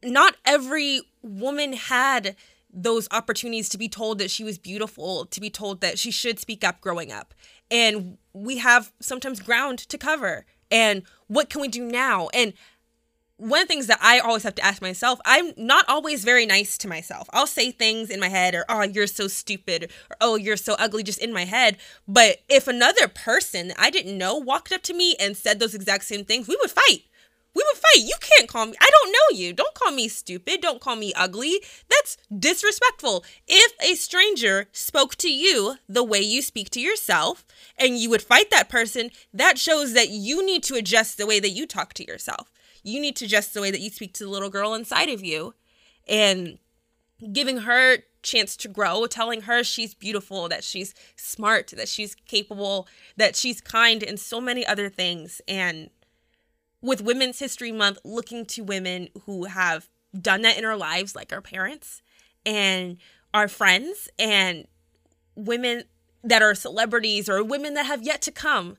[0.02, 2.36] not every woman had
[2.72, 6.40] those opportunities to be told that she was beautiful, to be told that she should
[6.40, 7.32] speak up growing up.
[7.70, 10.46] And we have sometimes ground to cover.
[10.70, 12.28] And what can we do now?
[12.34, 12.52] And
[13.36, 16.46] one of the things that I always have to ask myself, I'm not always very
[16.46, 17.28] nice to myself.
[17.32, 20.74] I'll say things in my head, or, oh, you're so stupid, or oh, you're so
[20.78, 21.76] ugly, just in my head.
[22.06, 26.04] But if another person I didn't know walked up to me and said those exact
[26.04, 27.02] same things, we would fight.
[27.54, 28.04] We would fight.
[28.04, 28.74] You can't call me.
[28.80, 29.52] I don't know you.
[29.52, 30.60] Don't call me stupid.
[30.60, 31.60] Don't call me ugly.
[31.88, 33.24] That's disrespectful.
[33.46, 37.44] If a stranger spoke to you the way you speak to yourself
[37.78, 41.38] and you would fight that person, that shows that you need to adjust the way
[41.40, 42.50] that you talk to yourself
[42.84, 45.24] you need to adjust the way that you speak to the little girl inside of
[45.24, 45.54] you
[46.06, 46.58] and
[47.32, 52.88] giving her chance to grow telling her she's beautiful that she's smart that she's capable
[53.16, 55.90] that she's kind and so many other things and
[56.84, 59.88] with women's history month looking to women who have
[60.20, 62.02] done that in our lives like our parents
[62.44, 62.98] and
[63.32, 64.66] our friends and
[65.34, 65.84] women
[66.22, 68.76] that are celebrities or women that have yet to come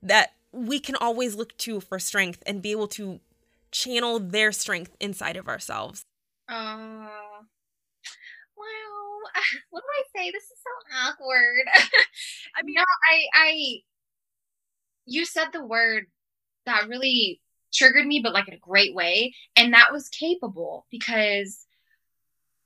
[0.00, 3.18] that we can always look to for strength and be able to
[3.72, 6.04] channel their strength inside of ourselves.
[6.48, 7.08] Uh,
[8.56, 9.20] well,
[9.70, 10.30] what do I say?
[10.30, 11.64] This is so awkward.
[12.56, 13.54] I mean, no, I, I,
[15.06, 16.06] you said the word
[16.66, 17.40] that really
[17.72, 19.34] triggered me, but like in a great way.
[19.56, 21.66] And that was capable because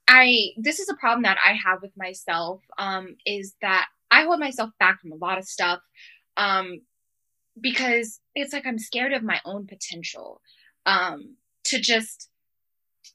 [0.09, 4.41] I, this is a problem that I have with myself, um, is that I hold
[4.41, 5.81] myself back from a lot of stuff.
[6.37, 6.83] Um,
[7.61, 10.41] because it's like I'm scared of my own potential
[10.85, 12.29] um, to just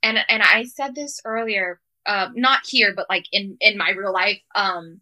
[0.04, 4.14] and and I said this earlier, uh, not here, but like in in my real
[4.14, 4.40] life.
[4.56, 5.02] Um,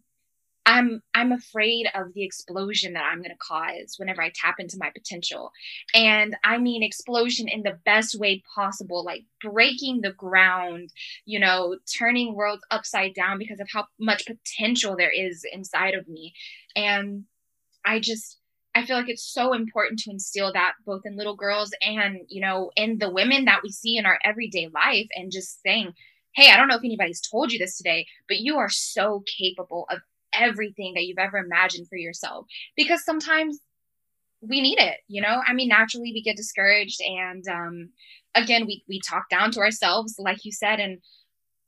[0.66, 4.76] I'm I'm afraid of the explosion that I'm going to cause whenever I tap into
[4.78, 5.52] my potential.
[5.94, 10.92] And I mean explosion in the best way possible, like breaking the ground,
[11.24, 16.08] you know, turning worlds upside down because of how much potential there is inside of
[16.08, 16.34] me.
[16.76, 17.24] And
[17.84, 18.38] I just
[18.74, 22.40] I feel like it's so important to instill that both in little girls and, you
[22.40, 25.92] know, in the women that we see in our everyday life and just saying,
[26.34, 29.86] hey, I don't know if anybody's told you this today, but you are so capable
[29.90, 29.98] of
[30.40, 33.60] everything that you've ever imagined for yourself because sometimes
[34.42, 35.42] we need it, you know?
[35.46, 37.90] I mean, naturally we get discouraged and um
[38.34, 40.98] again, we we talk down to ourselves like you said and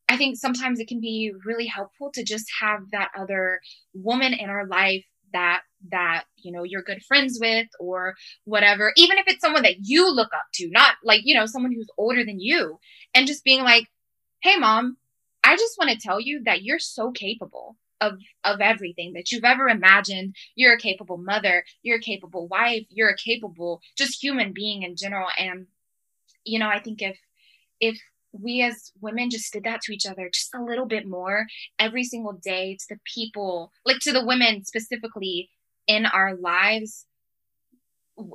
[0.09, 3.61] I think sometimes it can be really helpful to just have that other
[3.95, 9.19] woman in our life that that you know you're good friends with or whatever even
[9.19, 12.25] if it's someone that you look up to not like you know someone who's older
[12.25, 12.79] than you
[13.15, 13.87] and just being like
[14.43, 14.97] hey mom
[15.43, 19.45] i just want to tell you that you're so capable of of everything that you've
[19.45, 24.53] ever imagined you're a capable mother you're a capable wife you're a capable just human
[24.53, 25.67] being in general and
[26.45, 27.19] you know i think if
[27.81, 27.99] if
[28.33, 31.47] we as women just did that to each other just a little bit more
[31.79, 35.51] every single day to the people, like to the women specifically
[35.87, 37.07] in our lives.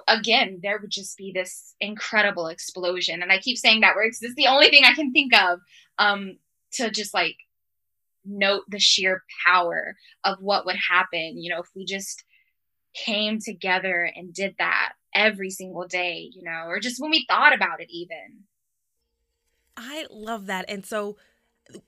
[0.07, 3.21] Again, there would just be this incredible explosion.
[3.21, 5.59] And I keep saying that word because it's the only thing I can think of
[5.97, 6.37] um,
[6.73, 7.37] to just like
[8.27, 12.23] note the sheer power of what would happen, you know, if we just
[12.93, 17.53] came together and did that every single day, you know, or just when we thought
[17.53, 18.43] about it, even.
[19.75, 20.65] I love that.
[20.67, 21.17] And so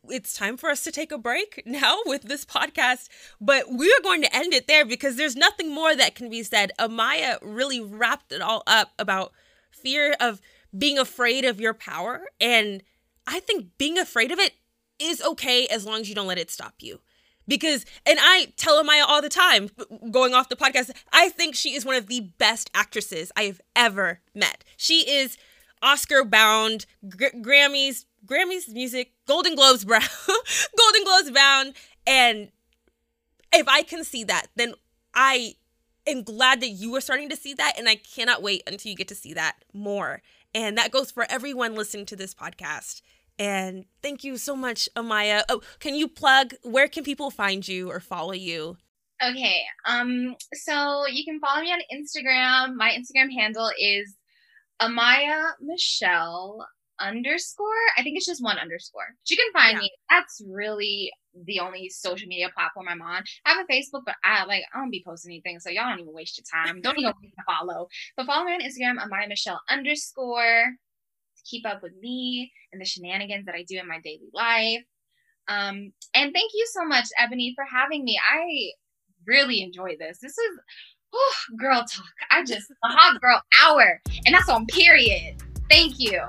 [0.09, 4.03] it's time for us to take a break now with this podcast, but we are
[4.03, 6.71] going to end it there because there's nothing more that can be said.
[6.79, 9.31] Amaya really wrapped it all up about
[9.71, 10.41] fear of
[10.77, 12.25] being afraid of your power.
[12.39, 12.83] And
[13.25, 14.53] I think being afraid of it
[14.99, 16.99] is okay as long as you don't let it stop you.
[17.47, 19.71] Because, and I tell Amaya all the time,
[20.11, 23.59] going off the podcast, I think she is one of the best actresses I have
[23.75, 24.63] ever met.
[24.77, 25.35] She is
[25.81, 30.01] Oscar bound, Gr- Grammys, Grammys music, Golden Globes brown,
[30.77, 31.73] Golden Globes bound.
[32.05, 32.49] And
[33.51, 34.75] if I can see that, then
[35.15, 35.55] I
[36.05, 37.73] am glad that you are starting to see that.
[37.79, 40.21] And I cannot wait until you get to see that more.
[40.53, 43.01] And that goes for everyone listening to this podcast.
[43.39, 45.43] And thank you so much, Amaya.
[45.47, 48.77] Oh, can you plug where can people find you or follow you?
[49.23, 49.61] Okay.
[49.85, 52.75] Um, so you can follow me on Instagram.
[52.75, 54.15] My Instagram handle is
[54.81, 56.65] Amaya Michelle
[56.99, 57.67] underscore.
[57.97, 59.07] I think it's just one underscore.
[59.07, 59.79] But you can find yeah.
[59.79, 59.91] me.
[60.09, 61.11] That's really
[61.45, 63.23] the only social media platform I'm on.
[63.45, 65.99] I have a Facebook, but I like I don't be posting anything, so y'all don't
[65.99, 66.81] even waste your time.
[66.81, 67.13] Don't even
[67.47, 67.87] follow.
[68.17, 70.73] But follow me on Instagram, Amaya Michelle underscore
[71.45, 74.83] keep up with me and the shenanigans that I do in my daily life.
[75.47, 78.19] Um, and thank you so much, Eboni, for having me.
[78.31, 78.71] I
[79.25, 80.19] really enjoy this.
[80.21, 80.59] This is
[81.13, 82.05] oh, girl talk.
[82.31, 85.41] I just a hot girl hour, and that's on period.
[85.69, 86.21] Thank you.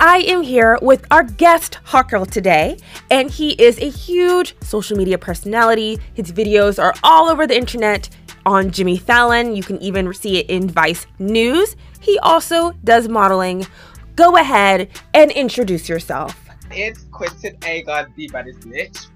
[0.00, 2.78] I am here with our guest Hot Girl today,
[3.10, 5.98] and he is a huge social media personality.
[6.14, 8.08] His videos are all over the internet
[8.46, 9.56] on Jimmy Fallon.
[9.56, 11.74] You can even see it in Vice News.
[12.00, 13.66] He also does modeling.
[14.14, 16.36] Go ahead and introduce yourself.
[16.70, 19.08] It's Quentin Agerr, the baddest bitch.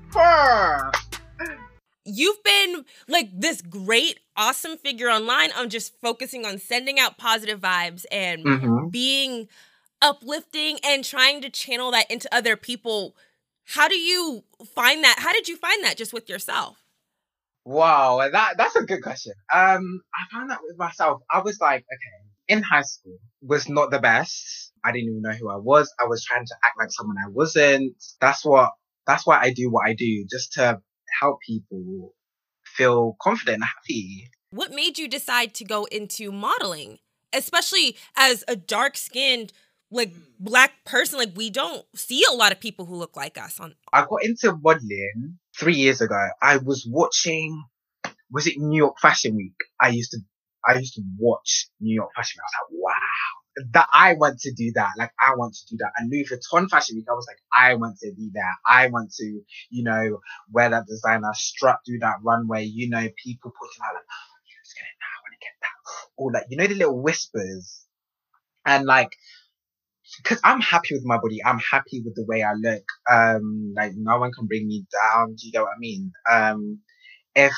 [2.05, 5.51] You've been like this great, awesome figure online.
[5.55, 8.89] I'm just focusing on sending out positive vibes and mm-hmm.
[8.89, 9.49] being
[10.03, 13.17] uplifting and trying to channel that into other people.
[13.65, 15.17] How do you find that?
[15.19, 16.83] How did you find that just with yourself?
[17.65, 19.33] Wow, that that's a good question.
[19.53, 21.23] Um, I found that with myself.
[21.31, 24.73] I was like, okay, in high school was not the best.
[24.85, 25.93] I didn't even know who I was.
[26.01, 27.95] I was trying to act like someone I wasn't.
[28.21, 28.71] That's what
[29.07, 30.81] that's why I do what I do, just to
[31.21, 32.15] help people
[32.65, 34.29] feel confident and happy.
[34.51, 36.99] What made you decide to go into modeling?
[37.33, 39.53] Especially as a dark skinned
[39.93, 40.21] like mm.
[40.41, 43.75] black person like we don't see a lot of people who look like us on
[43.93, 46.29] i got into modeling three years ago.
[46.41, 47.65] I was watching
[48.31, 49.55] was it new york fashion week?
[49.81, 50.19] I used to
[50.67, 52.43] i used to watch new york fashion week.
[52.43, 53.65] I was like wow.
[53.73, 54.91] That i want to do that.
[54.97, 55.93] Like i want to do that.
[55.97, 58.55] And louis vuitton fashion week i was like i want to be there.
[58.67, 62.65] I want to you know wear that designer strut through that runway.
[62.65, 65.57] You know people putting out like oh, let's get it now i want to get
[65.61, 65.77] that.
[66.17, 67.79] Or like you know the little whispers.
[68.65, 69.17] And like
[70.17, 71.43] because I'm happy with my body.
[71.45, 72.85] I'm happy with the way I look.
[73.11, 75.35] Um, like no one can bring me down.
[75.35, 76.13] Do you get what I mean?
[76.31, 76.81] Um,
[77.35, 77.55] if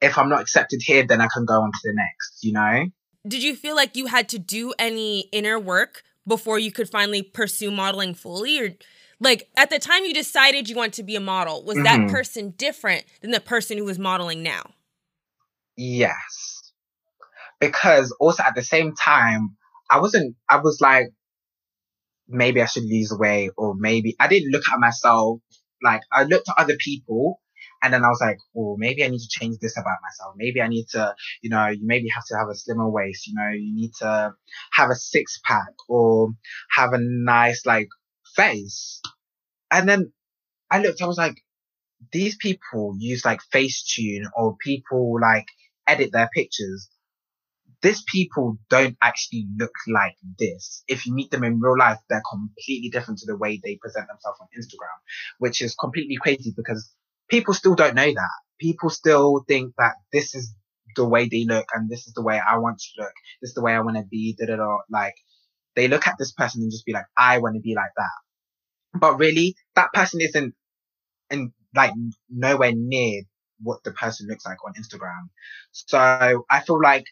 [0.00, 2.38] if I'm not accepted here, then I can go on to the next.
[2.42, 2.86] You know.
[3.26, 7.22] Did you feel like you had to do any inner work before you could finally
[7.22, 8.74] pursue modeling fully, or
[9.18, 12.06] like at the time you decided you want to be a model, was mm-hmm.
[12.06, 14.70] that person different than the person who was modeling now?
[15.76, 16.72] Yes,
[17.60, 19.56] because also at the same time
[19.90, 21.08] I wasn't, I was like,
[22.28, 25.40] maybe I should lose weight or maybe I didn't look at myself.
[25.82, 27.40] Like I looked at other people
[27.82, 30.34] and then I was like, oh, maybe I need to change this about myself.
[30.36, 33.26] Maybe I need to, you know, you maybe have to have a slimmer waist.
[33.26, 34.32] You know, you need to
[34.72, 36.30] have a six pack or
[36.70, 37.88] have a nice like
[38.34, 39.00] face.
[39.70, 40.12] And then
[40.70, 41.36] I looked, I was like,
[42.12, 45.46] these people use like Facetune or people like
[45.86, 46.88] edit their pictures
[47.82, 50.82] these people don't actually look like this.
[50.88, 54.08] If you meet them in real life, they're completely different to the way they present
[54.08, 54.96] themselves on Instagram,
[55.38, 56.90] which is completely crazy because
[57.28, 58.30] people still don't know that.
[58.58, 60.54] People still think that this is
[60.96, 63.12] the way they look and this is the way I want to look.
[63.42, 64.34] This is the way I want to be.
[64.38, 64.78] Da da da.
[64.90, 65.14] Like
[65.74, 68.98] they look at this person and just be like, I want to be like that.
[68.98, 70.54] But really, that person isn't
[71.30, 71.92] and like
[72.30, 73.22] nowhere near
[73.62, 75.28] what the person looks like on Instagram.
[75.72, 75.98] So
[76.50, 77.04] I feel like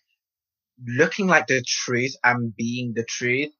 [0.86, 3.50] looking like the truth and being the truth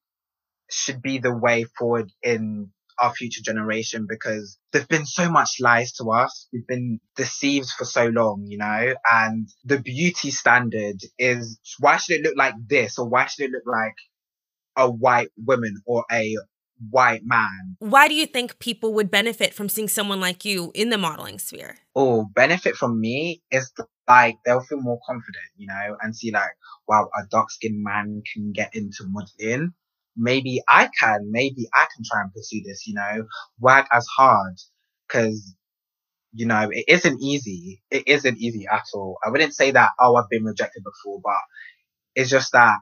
[0.70, 5.92] should be the way forward in our future generation because there's been so much lies
[5.92, 6.48] to us.
[6.52, 12.16] We've been deceived for so long, you know, and the beauty standard is why should
[12.20, 13.94] it look like this or why should it look like
[14.76, 16.36] a white woman or a
[16.90, 17.76] white man.
[17.78, 21.38] Why do you think people would benefit from seeing someone like you in the modeling
[21.38, 21.76] sphere?
[21.94, 23.72] Oh, benefit from me is
[24.08, 26.50] like they'll feel more confident, you know, and see like,
[26.88, 29.72] wow, a dark skinned man can get into modeling.
[30.16, 33.26] Maybe I can, maybe I can try and pursue this, you know,
[33.58, 34.54] work as hard
[35.08, 35.54] because,
[36.32, 37.82] you know, it isn't easy.
[37.90, 39.18] It isn't easy at all.
[39.24, 41.40] I wouldn't say that, oh, I've been rejected before, but
[42.14, 42.78] it's just that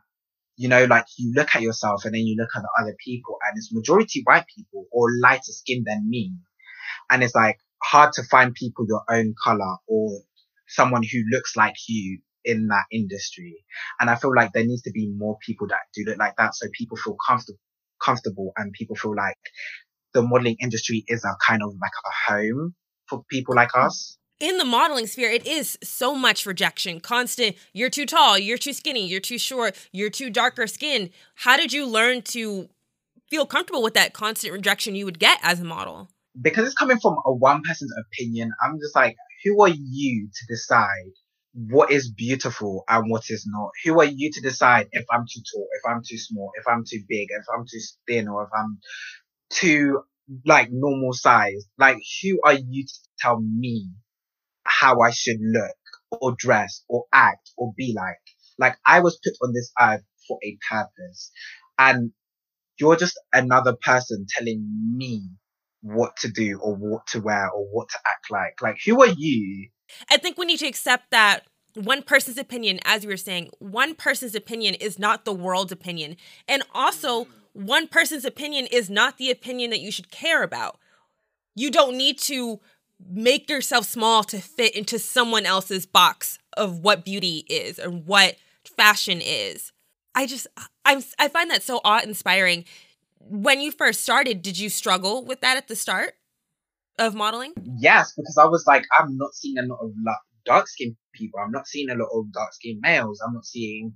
[0.57, 3.39] you know, like you look at yourself and then you look at the other people
[3.49, 6.35] and it's majority white people or lighter skin than me.
[7.11, 10.21] And it's like hard to find people your own color or
[10.69, 13.65] someone who looks like you in that industry.
[14.01, 16.55] And I feel like there needs to be more people that do look like that
[16.55, 17.61] so people feel comfortable,
[18.03, 19.39] comfortable and people feel like
[20.15, 22.75] the modeling industry is a kind of like a home
[23.09, 24.19] for people like us.
[24.43, 27.57] In the modeling sphere, it is so much rejection, constant.
[27.73, 31.11] You're too tall, you're too skinny, you're too short, you're too darker skinned.
[31.37, 32.69] How did you learn to
[33.31, 36.09] feel comfortable with that constant rejection you would get as a model?
[36.41, 39.15] Because it's coming from a one person's opinion, I'm just like,
[39.45, 41.13] who are you to decide
[41.55, 43.71] what is beautiful and what is not?
[43.85, 46.83] Who are you to decide if I'm too tall, if I'm too small, if I'm
[46.85, 47.79] too big, if I'm too
[48.09, 48.79] thin, or if I'm
[49.51, 50.03] too
[50.45, 51.67] like normal size?
[51.79, 53.89] Like, who are you to tell me
[54.83, 55.77] how I should look
[56.21, 58.19] or dress or act or be like.
[58.59, 61.31] Like I was put on this earth for a purpose
[61.79, 62.11] and
[62.79, 64.67] you're just another person telling
[64.97, 65.23] me
[65.83, 68.55] what to do or what to wear or what to act like.
[68.61, 69.69] Like who are you?
[70.11, 73.95] I think we need to accept that one person's opinion, as you were saying, one
[73.95, 76.17] person's opinion is not the world's opinion.
[76.47, 80.79] And also, one person's opinion is not the opinion that you should care about.
[81.55, 82.61] You don't need to
[83.11, 88.37] make yourself small to fit into someone else's box of what beauty is and what
[88.65, 89.73] fashion is.
[90.15, 90.47] I just
[90.85, 92.65] I'm I find that so awe-inspiring.
[93.19, 96.15] When you first started, did you struggle with that at the start
[96.99, 97.53] of modeling?
[97.79, 99.93] Yes, because I was like, I'm not seeing a lot of
[100.45, 101.41] dark skinned people.
[101.41, 103.23] I'm not seeing a lot of dark skinned males.
[103.25, 103.95] I'm not seeing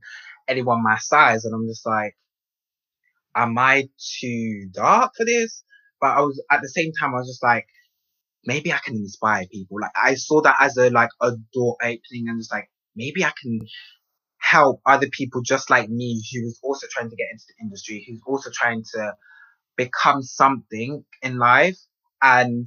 [0.48, 1.44] anyone my size.
[1.44, 2.16] And I'm just like,
[3.34, 3.88] am I
[4.20, 5.64] too dark for this?
[6.00, 7.66] But I was, at the same time, I was just like,
[8.47, 9.78] maybe I can inspire people.
[9.80, 13.32] Like I saw that as a like a door opening and it's like maybe I
[13.40, 13.61] can
[14.38, 18.22] help other people just like me who's also trying to get into the industry, who's
[18.26, 19.14] also trying to
[19.76, 21.78] become something in life.
[22.22, 22.66] And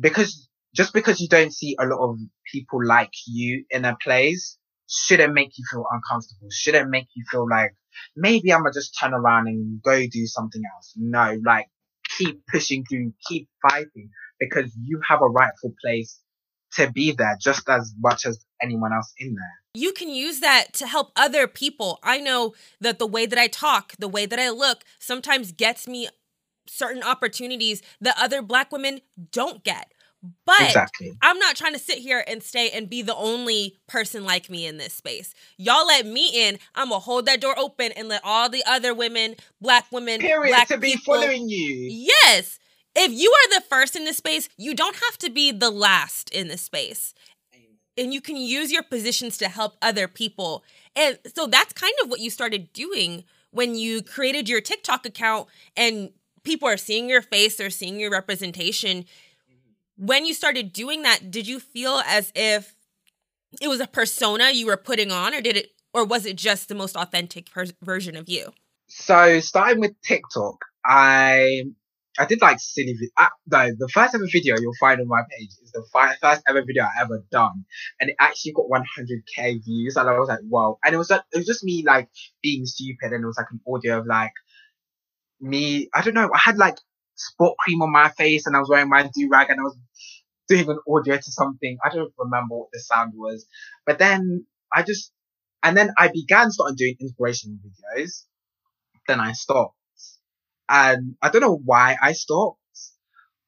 [0.00, 2.18] because just because you don't see a lot of
[2.50, 4.58] people like you in a place
[4.88, 7.74] shouldn't make you feel uncomfortable, shouldn't make you feel like
[8.16, 10.92] maybe I'm gonna just turn around and go do something else.
[10.96, 11.66] No, like
[12.18, 14.10] keep pushing through, keep fighting
[14.48, 16.20] because you have a rightful place
[16.74, 19.54] to be there just as much as anyone else in there.
[19.74, 21.98] You can use that to help other people.
[22.02, 25.86] I know that the way that I talk, the way that I look, sometimes gets
[25.86, 26.08] me
[26.66, 29.92] certain opportunities that other black women don't get.
[30.46, 31.12] But exactly.
[31.20, 34.66] I'm not trying to sit here and stay and be the only person like me
[34.66, 35.34] in this space.
[35.56, 36.58] Y'all let me in.
[36.76, 40.52] I'm gonna hold that door open and let all the other women, black women, Period,
[40.52, 42.08] black to be people, following you.
[42.22, 42.60] Yes,
[42.94, 46.30] if you are the first in this space, you don't have to be the last
[46.30, 47.14] in this space.
[47.96, 50.64] And you can use your positions to help other people.
[50.96, 55.46] And so that's kind of what you started doing when you created your TikTok account
[55.76, 56.10] and
[56.42, 59.04] people are seeing your face, they're seeing your representation.
[59.96, 62.74] When you started doing that, did you feel as if
[63.60, 66.68] it was a persona you were putting on or did it or was it just
[66.68, 68.52] the most authentic per- version of you?
[68.88, 71.64] So, starting with TikTok, I
[72.18, 72.94] I did like silly.
[72.94, 76.14] Vi- uh, no, the first ever video you'll find on my page is the fi-
[76.20, 77.64] first ever video I ever done,
[78.00, 80.78] and it actually got 100k views, and I was like, wow!
[80.84, 82.08] And it was like, it was just me like
[82.42, 84.32] being stupid, and it was like an audio of like
[85.40, 85.88] me.
[85.94, 86.30] I don't know.
[86.32, 86.76] I had like
[87.16, 89.76] sport cream on my face, and I was wearing my do rag, and I was
[90.48, 91.78] doing an audio to something.
[91.84, 93.46] I don't remember what the sound was,
[93.86, 95.12] but then I just,
[95.62, 98.24] and then I began starting doing inspirational videos.
[99.08, 99.76] Then I stopped
[100.68, 102.58] and I don't know why I stopped,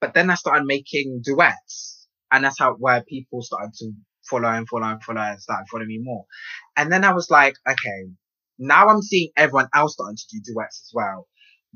[0.01, 2.07] but then I started making duets.
[2.31, 3.93] And that's how, where people started to
[4.29, 6.27] follow and follow and follow and started following me more.
[6.77, 8.11] And then I was like, okay,
[8.59, 11.29] now I'm seeing everyone else starting to do duets as well.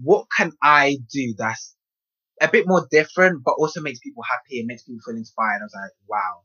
[0.03, 1.75] What can I do that's
[2.41, 5.61] a bit more different, but also makes people happy and makes people feel inspired?
[5.61, 6.43] I was like, wow,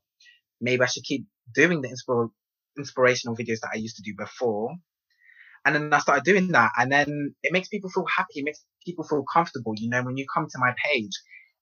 [0.62, 2.32] maybe I should keep doing the inspir-
[2.78, 4.76] inspirational videos that I used to do before
[5.66, 6.72] and then I started doing that.
[6.78, 8.36] And then it makes people feel happy.
[8.36, 9.74] It makes people feel comfortable.
[9.78, 11.12] You know, when you come to my page,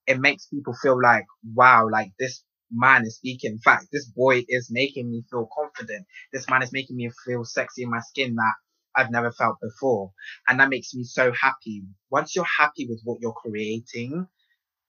[0.06, 3.52] it makes people feel like, wow, like this man is speaking.
[3.52, 6.06] In fact, this boy is making me feel confident.
[6.32, 8.54] This man is making me feel sexy in my skin that
[8.96, 10.12] I've never felt before.
[10.48, 11.84] And that makes me so happy.
[12.10, 14.26] Once you're happy with what you're creating,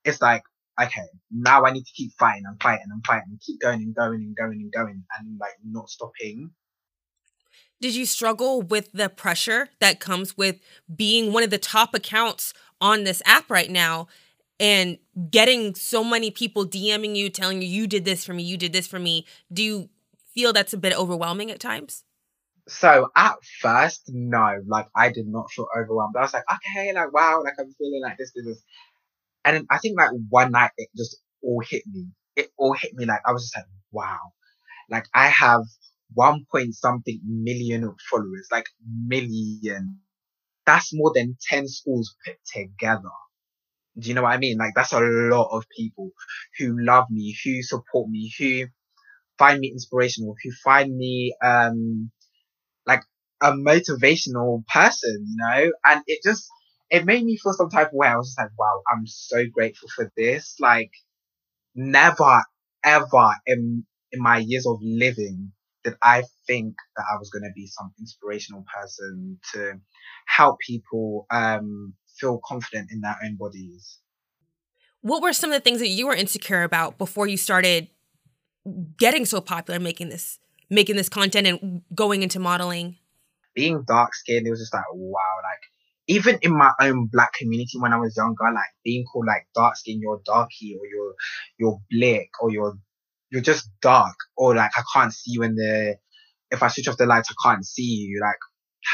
[0.03, 0.43] it's like,
[0.81, 3.95] okay, now I need to keep fighting and fighting and fighting and keep going and
[3.95, 6.51] going and going and going and like not stopping.
[7.83, 10.61] Did you struggle with the pressure that comes with
[10.95, 14.07] being one of the top accounts on this app right now
[14.57, 14.97] and
[15.29, 18.71] getting so many people DMing you, telling you, you did this for me, you did
[18.71, 19.25] this for me?
[19.51, 19.89] Do you
[20.33, 22.05] feel that's a bit overwhelming at times?
[22.69, 26.15] So at first, no, like I did not feel overwhelmed.
[26.15, 28.63] I was like, okay, like wow, like I'm feeling like this, this, this.
[29.43, 32.05] And then I think like one night it just all hit me.
[32.37, 34.31] It all hit me like I was just like, wow.
[34.89, 35.63] Like I have
[36.15, 38.67] one point something million followers, like
[39.07, 39.99] million.
[40.65, 43.11] That's more than 10 schools put together.
[43.99, 44.57] Do you know what I mean?
[44.57, 46.11] Like that's a lot of people
[46.57, 48.65] who love me, who support me, who
[49.39, 52.11] find me inspirational, who find me um
[52.85, 53.01] like
[53.41, 55.71] a motivational person, you know?
[55.85, 56.47] And it just
[56.91, 58.07] it made me feel some type of way.
[58.07, 60.55] I was just like, wow, I'm so grateful for this.
[60.59, 60.91] Like
[61.75, 62.43] never
[62.83, 65.51] ever in in my years of living
[65.83, 69.73] did I think that I was going to be some inspirational person to
[70.27, 73.99] help people um, feel confident in their own bodies.
[75.01, 77.89] What were some of the things that you were insecure about before you started
[78.97, 82.97] getting so popular, making this making this content and going into modeling?
[83.53, 85.59] Being dark skinned, it was just like wow, like
[86.07, 89.75] even in my own black community when I was younger, like being called like dark
[89.75, 91.15] skin, you're darky or you're
[91.59, 92.77] you're black or you're
[93.33, 95.97] you're just dark or like I can't see you in the
[96.51, 98.37] if I switch off the lights I can't see you like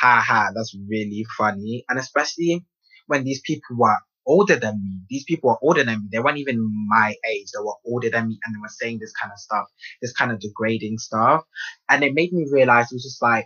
[0.02, 2.66] ha ha that's really funny and especially
[3.08, 6.38] when these people were older than me these people were older than me they weren't
[6.38, 9.40] even my age they were older than me and they were saying this kind of
[9.40, 9.66] stuff
[10.02, 11.44] this kind of degrading stuff
[11.90, 13.46] and it made me realize it was just like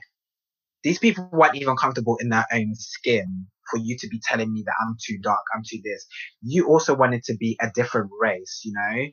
[0.84, 4.64] these people weren't even comfortable in their own skin for you to be telling me
[4.66, 6.06] that I'm too dark, I'm too this.
[6.42, 9.06] You also wanted to be a different race, you know?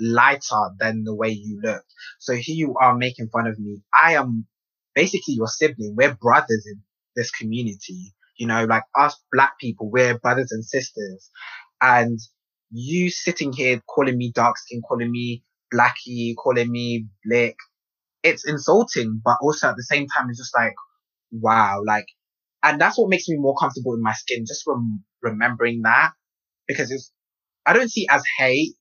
[0.00, 1.82] Lighter than the way you look.
[2.18, 3.82] So here you are making fun of me.
[4.02, 4.46] I am
[4.94, 5.94] basically your sibling.
[5.96, 6.82] We're brothers in
[7.14, 8.14] this community.
[8.38, 11.30] You know, like us black people, we're brothers and sisters.
[11.80, 12.18] And
[12.70, 15.42] you sitting here calling me dark skin, calling me
[15.72, 17.54] blackie, calling me black,
[18.22, 20.74] it's insulting, but also at the same time, it's just like,
[21.30, 22.06] wow, like,
[22.62, 26.10] and that's what makes me more comfortable in my skin, just from remembering that
[26.66, 27.12] because it's,
[27.64, 28.74] I don't see as hate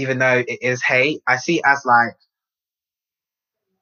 [0.00, 2.14] even though it is hate, I see it as like,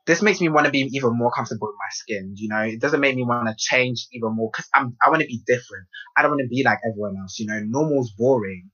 [0.06, 2.34] this makes me want to be even more comfortable in my skin.
[2.36, 5.22] You know, it doesn't make me want to change even more because I'm, I want
[5.22, 5.86] to be different.
[6.16, 7.38] I don't want to be like everyone else.
[7.38, 8.70] You know, normal's boring.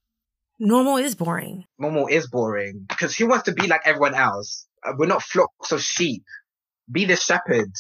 [0.59, 1.65] Normal is boring.
[1.79, 4.67] Normal is boring because who wants to be like everyone else?
[4.87, 6.23] Uh, we're not flocks of sheep.
[6.91, 7.73] Be the shepherd.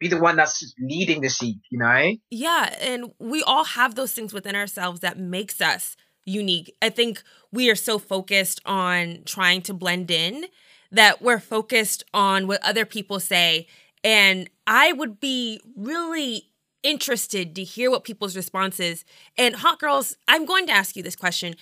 [0.00, 2.12] Be the one that's leading the sheep, you know?
[2.30, 2.74] Yeah.
[2.80, 5.96] And we all have those things within ourselves that makes us
[6.28, 6.74] unique.
[6.82, 7.22] I think
[7.52, 10.46] we are so focused on trying to blend in
[10.90, 13.66] that we're focused on what other people say.
[14.04, 16.44] And I would be really
[16.82, 19.04] interested to hear what people's responses.
[19.36, 21.54] And hot girls, I'm going to ask you this question.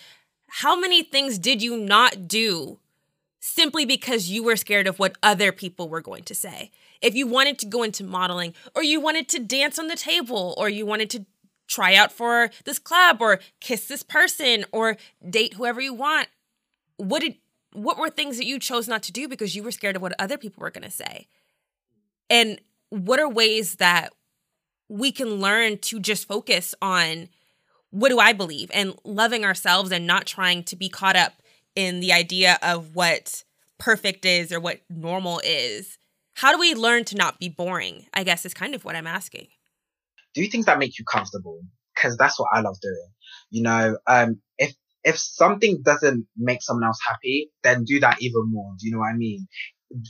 [0.48, 2.78] How many things did you not do
[3.40, 6.70] simply because you were scared of what other people were going to say?
[7.00, 10.54] If you wanted to go into modeling, or you wanted to dance on the table,
[10.56, 11.26] or you wanted to
[11.66, 14.96] try out for this club or kiss this person or
[15.28, 16.28] date whoever you want.
[16.96, 17.36] What did
[17.72, 20.14] what were things that you chose not to do because you were scared of what
[20.18, 21.28] other people were going to say?
[22.30, 22.58] And
[22.88, 24.12] what are ways that
[24.88, 27.28] we can learn to just focus on
[27.90, 31.42] what do i believe and loving ourselves and not trying to be caught up
[31.74, 33.44] in the idea of what
[33.78, 35.98] perfect is or what normal is?
[36.34, 39.06] How do we learn to not be boring i guess is kind of what i'm
[39.06, 39.48] asking
[40.36, 41.60] do things that make you comfortable
[41.94, 43.08] because that's what I love doing.
[43.50, 48.42] You know, um, if if something doesn't make someone else happy, then do that even
[48.46, 48.74] more.
[48.78, 49.48] Do you know what I mean?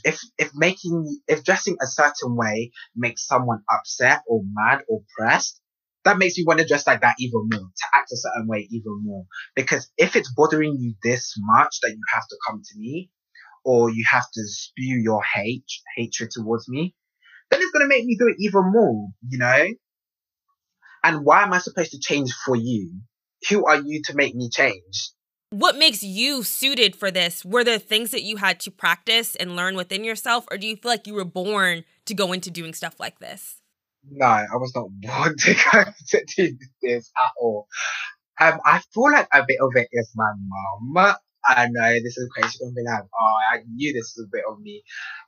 [0.03, 5.61] If if making if dressing a certain way makes someone upset or mad or pressed,
[6.03, 8.67] that makes me want to dress like that even more, to act a certain way
[8.69, 9.25] even more.
[9.55, 13.09] Because if it's bothering you this much that you have to come to me,
[13.63, 15.65] or you have to spew your hate
[15.95, 16.95] hatred towards me,
[17.51, 19.09] then it's gonna make me do it even more.
[19.29, 19.67] You know,
[21.03, 23.01] and why am I supposed to change for you?
[23.49, 25.11] Who are you to make me change?
[25.49, 27.45] What makes you suited for this?
[27.45, 30.75] Were there things that you had to practice and learn within yourself, or do you
[30.75, 33.61] feel like you were born to go into doing stuff like this?
[34.09, 37.67] No, I was not born to go to do this at all.
[38.39, 41.15] Um, I feel like a bit of it is my mom.
[41.47, 42.49] I know this is crazy.
[42.49, 44.83] She's gonna be like, oh, I knew this was a bit of me.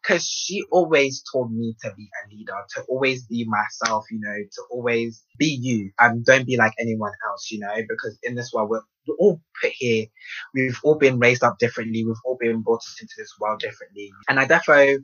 [0.05, 4.35] Cause she always told me to be a leader, to always be myself, you know,
[4.35, 8.51] to always be you and don't be like anyone else, you know, because in this
[8.53, 10.05] world, we're, we're all put here.
[10.53, 12.05] We've all been raised up differently.
[12.05, 14.11] We've all been brought into this world differently.
[14.27, 14.99] And I definitely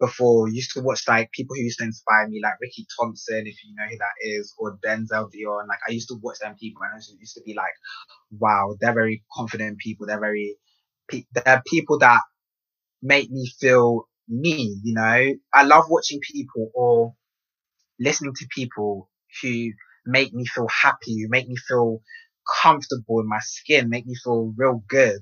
[0.00, 3.56] before used to watch like people who used to inspire me, like Ricky Thompson, if
[3.64, 5.66] you know who that is, or Denzel Dion.
[5.68, 7.72] Like I used to watch them people, and I used to be like,
[8.30, 10.06] wow, they're very confident people.
[10.06, 10.56] They're very,
[11.10, 12.20] they're people that
[13.02, 14.80] make me feel me.
[14.82, 17.14] You know, I love watching people or
[17.98, 19.10] listening to people
[19.42, 19.70] who
[20.06, 22.00] make me feel happy, who make me feel
[22.62, 25.20] comfortable in my skin, make me feel real good.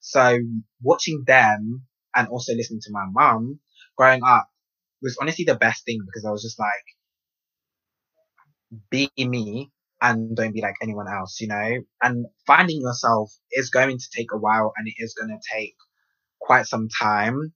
[0.00, 0.38] So
[0.82, 3.60] watching them and also listening to my mum
[4.00, 4.48] growing up
[5.02, 6.68] was honestly the best thing because I was just like,
[8.90, 9.70] be me,
[10.00, 11.80] and don't be like anyone else, you know?
[12.02, 15.74] And finding yourself is going to take a while and it is going to take
[16.40, 17.52] quite some time.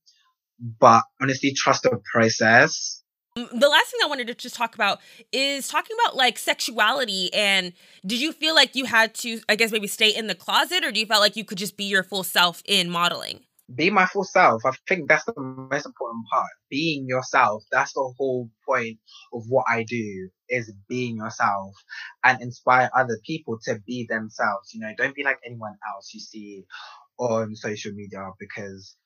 [0.81, 3.03] But honestly, trust the process.
[3.39, 5.01] Mm, the last thing I wanted to just talk about
[5.33, 7.33] is talking about like sexuality.
[7.33, 7.73] And
[8.07, 10.93] did you feel like you had to, I guess, maybe stay in the closet, or
[10.93, 13.41] do you felt like you could just be your full self in modeling?
[13.73, 14.63] Be my full self.
[14.67, 16.51] I think that's the most important part.
[16.71, 17.65] Being yourself.
[17.73, 18.99] That's the whole point
[19.33, 21.75] of what I do is being yourself
[22.25, 24.75] and inspire other people to be themselves.
[24.75, 26.65] You know, don't be like anyone else you see
[27.19, 28.97] on social media because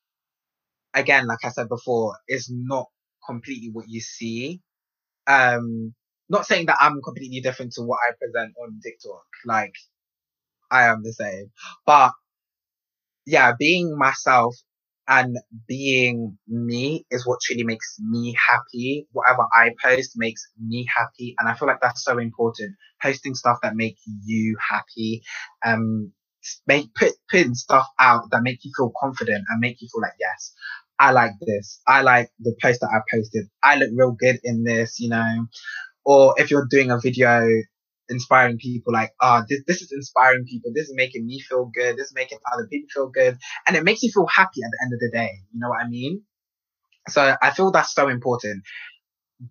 [0.95, 2.87] again, like I said before, it's not
[3.27, 4.61] completely what you see.
[5.27, 5.95] Um,
[6.29, 9.25] not saying that I'm completely different to what I present on TikTok.
[9.47, 9.75] Like,
[10.71, 11.51] I am the same.
[11.87, 12.13] But,
[13.29, 14.57] yeah, being myself
[15.09, 15.37] and
[15.69, 19.09] being me is what truly makes me happy.
[19.13, 21.37] Whatever I post makes me happy.
[21.39, 22.77] And I feel like that's so important.
[23.03, 25.23] Posting stuff that make you happy.
[25.67, 26.13] Um,
[26.67, 30.15] make, put, putting stuff out that make you feel confident and make you feel like,
[30.21, 30.55] yes,
[31.01, 31.81] I like this.
[31.89, 33.47] I like the post that I posted.
[33.63, 35.47] I look real good in this, you know.
[36.05, 37.49] Or if you're doing a video
[38.09, 40.73] inspiring people like, ah, oh, this, this is inspiring people.
[40.75, 41.97] This is making me feel good.
[41.97, 43.39] This is making other people feel good.
[43.67, 45.31] And it makes you feel happy at the end of the day.
[45.53, 46.23] You know what I mean?
[47.09, 48.63] So I feel that's so important.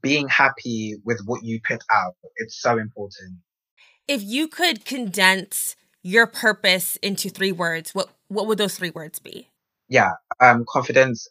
[0.01, 2.15] Being happy with what you put out.
[2.37, 3.37] It's so important.
[4.07, 9.19] If you could condense your purpose into three words, what, what would those three words
[9.19, 9.49] be?
[9.89, 10.11] Yeah.
[10.39, 11.27] Um, confidence,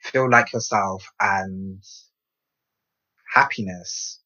[0.00, 1.82] feel like yourself and
[3.34, 4.20] happiness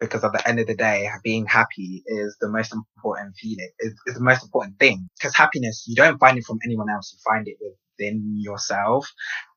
[0.00, 3.94] because at the end of the day, being happy is the most important feeling, is,
[4.06, 5.08] is the most important thing.
[5.18, 9.10] Because happiness, you don't find it from anyone else, you find it within yourself.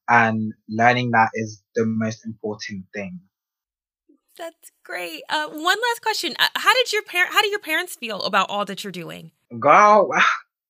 [0.08, 3.20] And learning that is the most important thing.
[4.38, 5.22] That's great.
[5.30, 7.34] Uh, one last question: uh, How did your parent?
[7.34, 9.32] How do your parents feel about all that you're doing?
[9.60, 10.10] Girl,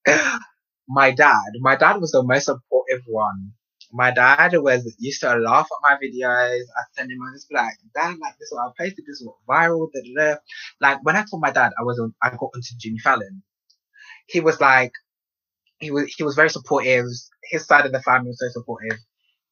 [0.90, 1.52] my dad.
[1.62, 3.54] My dad was the most supportive one
[3.92, 6.62] my dad was used to laugh at my videos.
[6.78, 10.02] I send him on this like, dad, like this what I posted, this viral, da,
[10.02, 10.38] da, da.
[10.82, 13.44] Like when I told my dad I was on, I got onto Jimmy Fallon,
[14.28, 14.92] he was like,
[15.80, 17.06] he was, he was very supportive.
[17.52, 19.00] His side of the family was so supportive.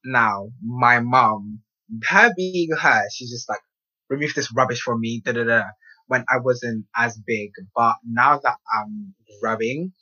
[0.06, 1.62] Now, my mom,
[2.10, 3.60] her being her, she's just like,
[4.10, 5.64] remove this rubbish from me, da da da,
[6.08, 7.52] when I wasn't as big.
[7.76, 9.94] But now that I'm growing,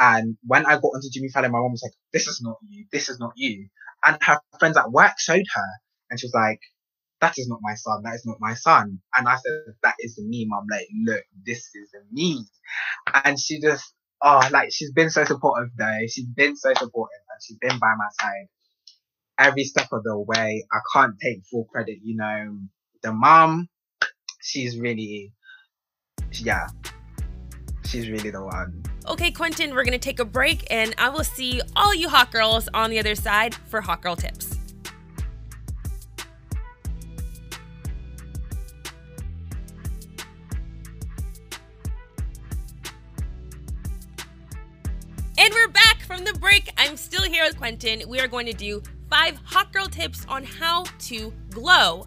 [0.00, 2.86] and when I got onto Jimmy Fallon, my mom was like, this is not you,
[2.90, 3.68] this is not you.
[4.04, 5.68] And her friends at work showed her,
[6.10, 6.60] and she was like,
[7.20, 9.00] that is not my son, that is not my son.
[9.14, 10.64] And I said, that is me, mom.
[10.70, 12.42] Like, look, this is me.
[13.24, 13.92] And she just,
[14.22, 15.98] oh, like, she's been so supportive though.
[16.08, 18.48] She's been so supportive and she's been by my side
[19.38, 20.64] every step of the way.
[20.72, 22.58] I can't take full credit, you know.
[23.02, 23.68] The mom,
[24.40, 25.32] she's really,
[26.32, 26.68] yeah,
[27.84, 28.82] she's really the one.
[29.08, 32.30] Okay, Quentin, we're going to take a break, and I will see all you hot
[32.30, 34.58] girls on the other side for Hot Girl Tips.
[45.38, 46.70] And we're back from the break.
[46.76, 48.02] I'm still here with Quentin.
[48.06, 52.06] We are going to do five hot girl tips on how to glow.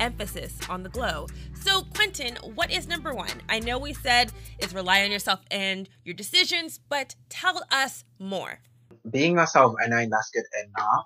[0.00, 1.26] Emphasis on the glow.
[1.54, 3.42] So, Quentin, what is number one?
[3.48, 8.60] I know we said is rely on yourself and your decisions, but tell us more.
[9.08, 11.04] Being yourself and knowing that's good enough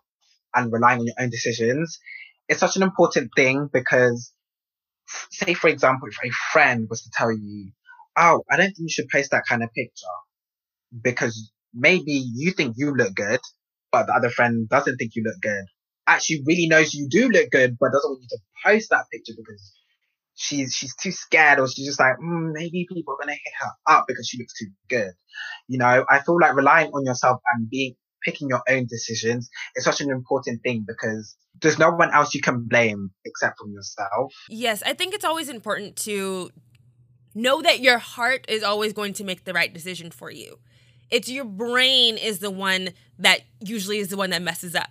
[0.55, 1.99] and relying on your own decisions
[2.49, 4.33] is such an important thing because,
[5.31, 7.73] say, for example, if a friend was to tell you,
[8.17, 10.07] Oh, I don't think you should post that kind of picture
[11.03, 13.41] because maybe you think you look good,
[13.91, 15.65] but the other friend doesn't think you look good.
[16.07, 19.33] Actually, really knows you do look good, but doesn't want you to post that picture
[19.37, 19.73] because
[20.35, 23.71] she's she's too scared or she's just like mm, maybe people are gonna hit her
[23.89, 25.13] up because she looks too good.
[25.69, 27.95] You know i feel like relying on yourself and being
[28.25, 32.41] picking your own decisions is such an important thing because there's no one else you
[32.41, 34.33] can blame except from yourself.
[34.49, 36.51] Yes i think it's always important to
[37.35, 40.59] know that your heart is always going to make the right decision for you
[41.11, 44.91] it's your brain is the one that usually is the one that messes up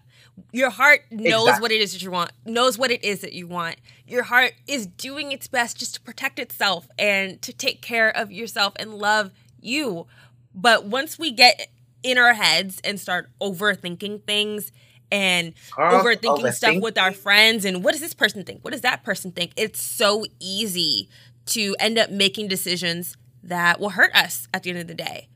[0.52, 1.62] your heart knows exactly.
[1.62, 3.76] what it is that you want, knows what it is that you want.
[4.08, 8.32] Your heart is doing its best just to protect itself and to take care of
[8.32, 10.08] yourself and love you.
[10.54, 11.70] But once we get
[12.04, 14.72] in our heads and start overthinking things
[15.12, 18.64] and overthinking, overthinking stuff with our friends and what does this person think?
[18.64, 19.52] What does that person think?
[19.56, 21.10] It's so easy
[21.48, 25.28] to end up making decisions that will hurt us at the end of the day.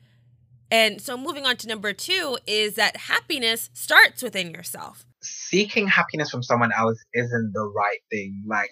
[0.70, 5.06] And so moving on to number two is that happiness starts within yourself.
[5.22, 8.44] Seeking happiness from someone else isn't the right thing.
[8.46, 8.72] Like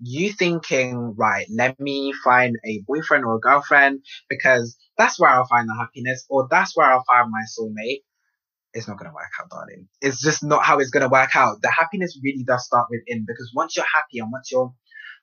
[0.00, 5.46] you thinking, right, let me find a boyfriend or a girlfriend because that's where I'll
[5.46, 8.02] find the happiness or that's where I'll find my soulmate.
[8.72, 9.88] It's not going to work out, darling.
[10.00, 11.62] It's just not how it's going to work out.
[11.62, 14.72] The happiness really does start within because once you're happy and once you're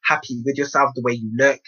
[0.03, 1.59] happy with yourself, the way you look,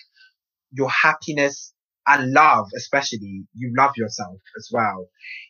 [0.72, 1.73] your happiness
[2.08, 5.08] and love, especially, you love yourself as well.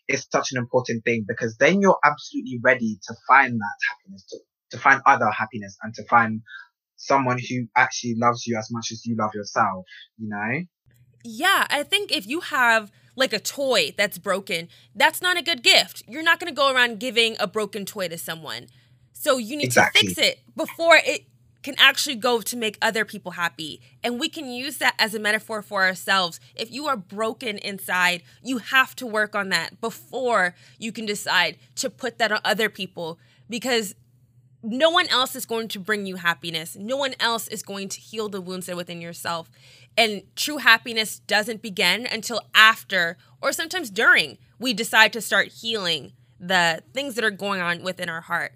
[0.08, 4.38] It's such an important thing because then you're absolutely ready to find that happiness, to,
[4.72, 6.42] to find other happiness and to find
[6.96, 9.86] someone who actually loves you as much as you love yourself,
[10.18, 10.62] you know?
[11.24, 15.64] Yeah, I think if you have like a toy that's broken, that's not a good
[15.64, 16.04] gift.
[16.08, 18.68] You're not going to go around giving a broken toy to someone.
[19.14, 20.02] So you need exactly.
[20.02, 21.26] to fix it before it
[21.64, 23.82] can actually go to make other people happy.
[24.04, 26.40] And we can use that as a metaphor for ourselves.
[26.56, 31.58] If you are broken inside, you have to work on that before you can decide
[31.76, 33.18] to put that on other people
[33.50, 33.96] because
[34.62, 36.76] no one else is going to bring you happiness.
[36.78, 39.50] No one else is going to heal the wounds that are within yourself.
[39.98, 46.14] And true happiness doesn't begin until after or sometimes during we decide to start healing
[46.40, 48.54] the things that are going on within our heart.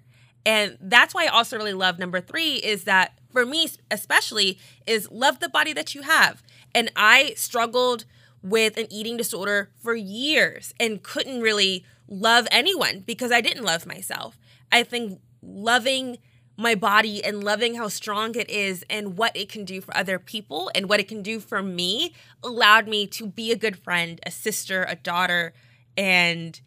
[0.48, 5.10] And that's why I also really love number three is that for me, especially, is
[5.10, 6.42] love the body that you have.
[6.74, 8.06] And I struggled
[8.42, 13.84] with an eating disorder for years and couldn't really love anyone because I didn't love
[13.84, 14.38] myself.
[14.72, 16.16] I think loving
[16.56, 20.18] my body and loving how strong it is and what it can do for other
[20.18, 24.18] people and what it can do for me allowed me to be a good friend,
[24.24, 25.52] a sister, a daughter,
[25.94, 26.62] and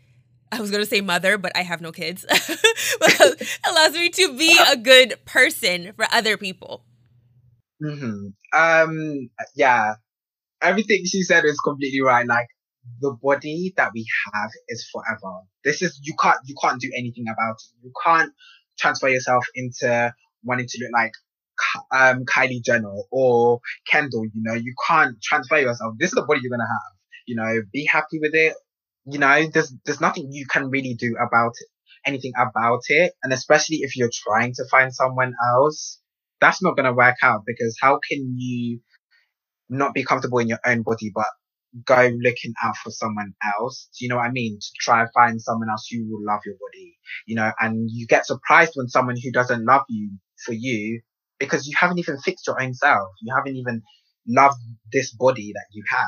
[0.51, 2.25] I was going to say mother, but I have no kids.
[2.99, 6.83] But allows me to be a good person for other people.
[7.81, 8.27] Mm-hmm.
[8.53, 9.95] Um, yeah,
[10.61, 12.27] everything she said is completely right.
[12.27, 12.47] Like
[12.99, 15.41] the body that we have is forever.
[15.63, 17.83] This is you can't you can't do anything about it.
[17.83, 18.31] You can't
[18.77, 21.13] transfer yourself into wanting to look like
[21.91, 24.25] um Kylie Jenner or Kendall.
[24.25, 25.95] You know, you can't transfer yourself.
[25.97, 26.93] This is the body you're gonna have.
[27.25, 28.55] You know, be happy with it
[29.11, 31.67] you know, there's there's nothing you can really do about it,
[32.05, 35.99] anything about it, and especially if you're trying to find someone else,
[36.41, 38.79] that's not gonna work out because how can you
[39.69, 41.27] not be comfortable in your own body but
[41.85, 43.89] go looking out for someone else?
[43.97, 44.59] Do you know what I mean?
[44.59, 48.07] To try and find someone else who will love your body, you know, and you
[48.07, 50.11] get surprised when someone who doesn't love you
[50.45, 51.01] for you
[51.39, 53.09] because you haven't even fixed your own self.
[53.21, 53.81] You haven't even
[54.27, 54.59] loved
[54.91, 56.07] this body that you have.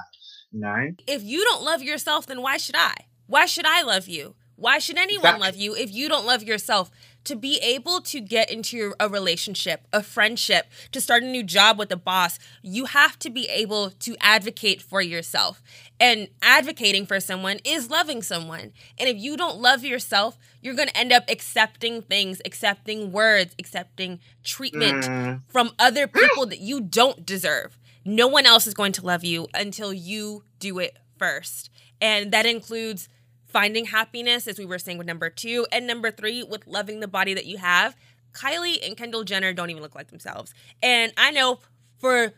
[0.54, 0.92] No.
[1.08, 2.94] If you don't love yourself, then why should I?
[3.26, 4.36] Why should I love you?
[4.56, 5.48] Why should anyone exactly.
[5.48, 6.92] love you if you don't love yourself?
[7.26, 11.80] To be able to get into a relationship, a friendship, to start a new job
[11.80, 15.64] with a boss, you have to be able to advocate for yourself.
[16.00, 18.74] And advocating for someone is loving someone.
[19.00, 23.56] And if you don't love yourself, you're going to end up accepting things, accepting words,
[23.58, 25.42] accepting treatment mm.
[25.48, 27.78] from other people that you don't deserve.
[28.06, 31.70] No one else is going to love you until you do it first.
[32.02, 33.08] And that includes
[33.46, 37.08] finding happiness, as we were saying with number two, and number three, with loving the
[37.08, 37.96] body that you have.
[38.34, 40.54] Kylie and Kendall Jenner don't even look like themselves.
[40.82, 41.60] And I know
[42.00, 42.34] for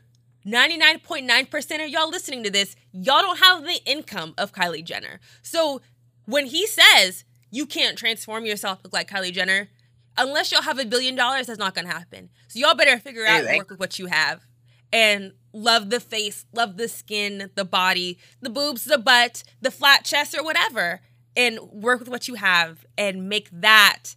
[0.46, 5.20] 99.9% of y'all listening to this, y'all don't have the income of Kylie Jenner.
[5.42, 5.82] So
[6.26, 9.70] when he says you can't transform yourself look like Kylie Jenner,
[10.18, 12.30] unless y'all have a billion dollars, that's not gonna happen.
[12.50, 14.46] So y'all better figure out and work with what you have.
[14.92, 20.04] And love the face, love the skin, the body, the boobs, the butt, the flat
[20.04, 21.02] chest, or whatever,
[21.36, 24.16] and work with what you have and make that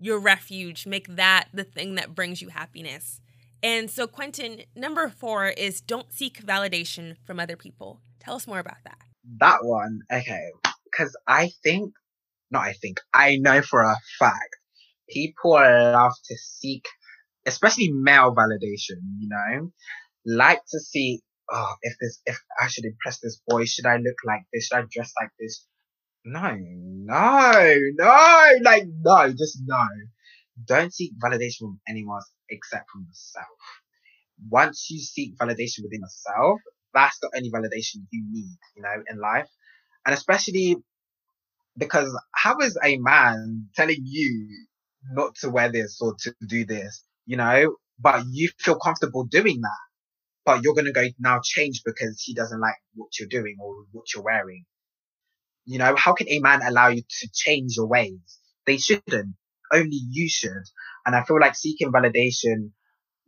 [0.00, 3.20] your refuge, make that the thing that brings you happiness.
[3.62, 8.00] And so, Quentin, number four is don't seek validation from other people.
[8.20, 8.98] Tell us more about that.
[9.40, 10.50] That one, okay.
[10.84, 11.92] Because I think,
[12.50, 14.56] not I think, I know for a fact,
[15.08, 16.84] people love to seek,
[17.46, 19.72] especially male validation, you know?
[20.26, 24.16] Like to see, oh, if this, if I should impress this boy, should I look
[24.26, 24.66] like this?
[24.66, 25.66] Should I dress like this?
[26.24, 29.84] No, no, no, like, no, just no.
[30.66, 33.46] Don't seek validation from anyone except from yourself.
[34.50, 36.60] Once you seek validation within yourself,
[36.92, 39.48] that's the only validation you need, you know, in life.
[40.04, 40.76] And especially
[41.76, 44.48] because how is a man telling you
[45.12, 49.60] not to wear this or to do this, you know, but you feel comfortable doing
[49.60, 49.87] that?
[50.44, 53.84] But you're going to go now change because he doesn't like what you're doing or
[53.92, 54.64] what you're wearing.
[55.64, 58.38] You know, how can a man allow you to change your ways?
[58.66, 59.34] They shouldn't.
[59.72, 60.64] Only you should.
[61.04, 62.70] And I feel like seeking validation,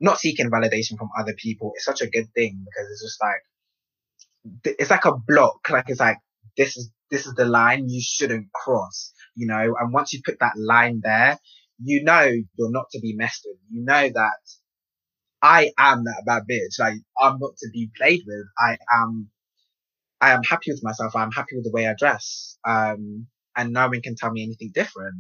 [0.01, 4.75] not seeking validation from other people is such a good thing because it's just like,
[4.79, 5.69] it's like a block.
[5.69, 6.17] Like it's like,
[6.57, 10.39] this is, this is the line you shouldn't cross, you know, and once you put
[10.41, 11.39] that line there,
[11.83, 13.59] you know you're not to be messed with.
[13.71, 14.39] You know that
[15.43, 16.79] I am that bad bitch.
[16.79, 18.47] Like I'm not to be played with.
[18.59, 19.31] I am
[20.21, 21.17] I am happy with myself.
[21.17, 22.59] I'm happy with the way I dress.
[22.67, 23.27] Um
[23.57, 25.17] and no one can tell me anything different.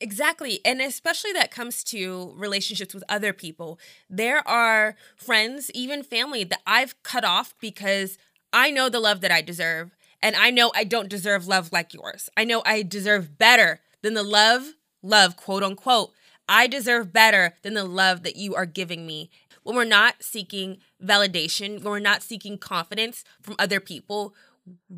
[0.00, 0.60] Exactly.
[0.64, 3.80] And especially that comes to relationships with other people.
[4.08, 8.16] There are friends, even family, that I've cut off because
[8.52, 9.96] I know the love that I deserve.
[10.22, 12.28] And I know I don't deserve love like yours.
[12.36, 16.12] I know I deserve better than the love, love, quote unquote.
[16.48, 19.30] I deserve better than the love that you are giving me.
[19.62, 24.34] When we're not seeking validation, when we're not seeking confidence from other people,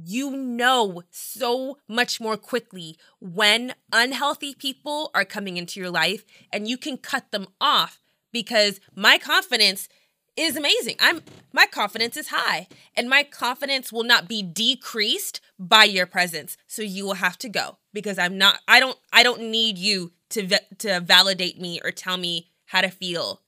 [0.05, 6.69] you know so much more quickly when unhealthy people are coming into your life and
[6.69, 8.01] you can cut them off
[8.33, 9.89] because my confidence
[10.37, 10.97] is amazing.
[11.01, 11.23] I'm
[11.53, 16.57] my confidence is high and my confidence will not be decreased by your presence.
[16.67, 20.13] So you will have to go because I'm not I don't I don't need you
[20.31, 23.43] to to validate me or tell me how to feel.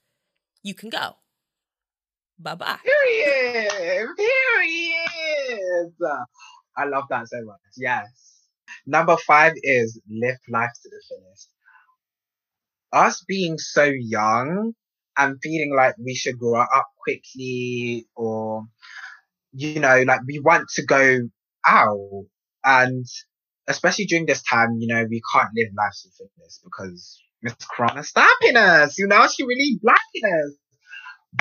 [0.63, 1.17] You can go.
[2.39, 2.79] Bye-bye.
[2.85, 4.09] Period.
[4.17, 5.93] Period.
[6.77, 7.61] I love that so much.
[7.77, 8.07] Yes.
[8.87, 11.49] Number 5 is live life to the fullest.
[12.93, 14.75] Us being so young
[15.17, 18.65] and feeling like we should grow up quickly or,
[19.53, 21.29] you know, like we want to go
[21.67, 22.25] out
[22.65, 23.07] and
[23.69, 28.03] especially during this time, you know, we can't live life to fitness because Miss Corona
[28.03, 30.55] stopping us, you know, she really blocking us.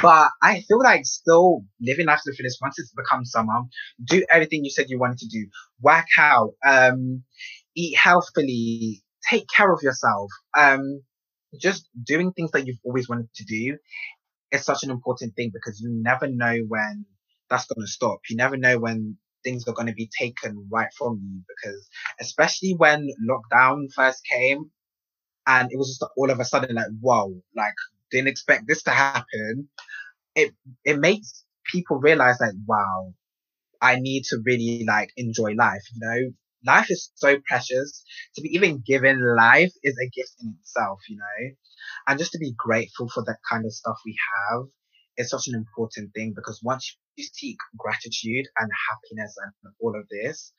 [0.01, 3.63] But I feel like still living life to fullest once it's become summer,
[4.03, 5.47] do everything you said you wanted to do.
[5.81, 7.23] Work out, um,
[7.75, 10.31] eat healthily, take care of yourself.
[10.57, 11.03] Um,
[11.59, 13.77] just doing things that you've always wanted to do
[14.51, 17.05] is such an important thing because you never know when
[17.49, 18.19] that's going to stop.
[18.29, 21.87] You never know when things are going to be taken right from you because
[22.19, 24.71] especially when lockdown first came
[25.47, 27.73] and it was just all of a sudden like, whoa, like
[28.11, 29.69] didn't expect this to happen.
[30.35, 30.53] It,
[30.85, 33.13] it makes people realize like, wow,
[33.81, 36.31] I need to really like enjoy life, you know?
[36.65, 38.03] life is so precious.
[38.35, 41.55] To be even given life is a gift in itself, you know?
[42.07, 44.15] And just to be grateful for that kind of stuff we
[44.51, 44.63] have
[45.17, 50.07] is such an important thing because once you seek gratitude and happiness and all of
[50.09, 50.51] this,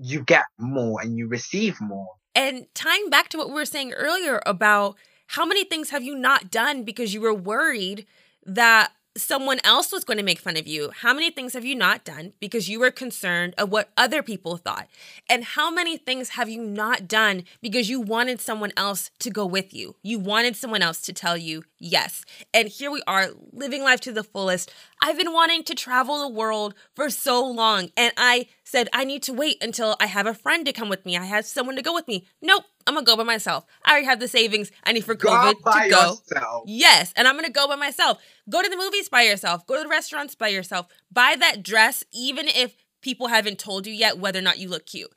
[0.00, 2.08] you get more and you receive more.
[2.34, 4.96] And tying back to what we were saying earlier about
[5.28, 8.06] how many things have you not done because you were worried
[8.46, 11.74] that someone else was going to make fun of you, how many things have you
[11.74, 14.88] not done because you were concerned of what other people thought?
[15.28, 19.46] And how many things have you not done because you wanted someone else to go
[19.46, 19.96] with you?
[20.02, 22.24] You wanted someone else to tell you yes.
[22.52, 24.72] And here we are living life to the fullest.
[25.02, 29.22] I've been wanting to travel the world for so long, and I said, I need
[29.24, 31.16] to wait until I have a friend to come with me.
[31.16, 32.26] I have someone to go with me.
[32.42, 33.66] Nope, I'm gonna go by myself.
[33.84, 36.16] I already have the savings I need for COVID to go.
[36.30, 36.64] Yourself.
[36.66, 38.18] Yes, and I'm gonna go by myself.
[38.48, 39.66] Go to the movies by yourself.
[39.66, 40.86] Go to the restaurants by yourself.
[41.12, 44.86] Buy that dress, even if people haven't told you yet whether or not you look
[44.86, 45.12] cute.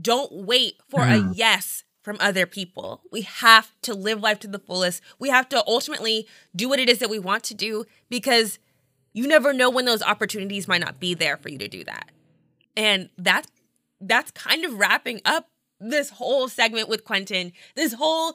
[0.00, 1.32] Don't wait for mm.
[1.32, 3.02] a yes from other people.
[3.10, 5.02] We have to live life to the fullest.
[5.18, 8.60] We have to ultimately do what it is that we want to do because
[9.12, 12.12] you never know when those opportunities might not be there for you to do that.
[12.76, 13.48] And that's
[14.00, 15.48] that's kind of wrapping up
[15.80, 17.52] this whole segment with Quentin.
[17.74, 18.34] This whole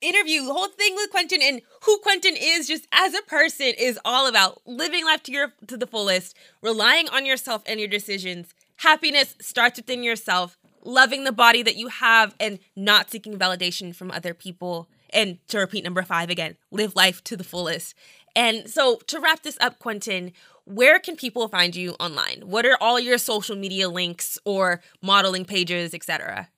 [0.00, 3.98] interview, the whole thing with Quentin and who Quentin is just as a person is
[4.04, 8.54] all about living life to your to the fullest, relying on yourself and your decisions.
[8.76, 14.10] Happiness starts within yourself, loving the body that you have and not seeking validation from
[14.10, 14.88] other people.
[15.12, 17.94] And to repeat number 5 again, live life to the fullest.
[18.34, 20.32] And so to wrap this up, Quentin,
[20.64, 22.42] where can people find you online?
[22.44, 26.48] What are all your social media links or modeling pages, etc.?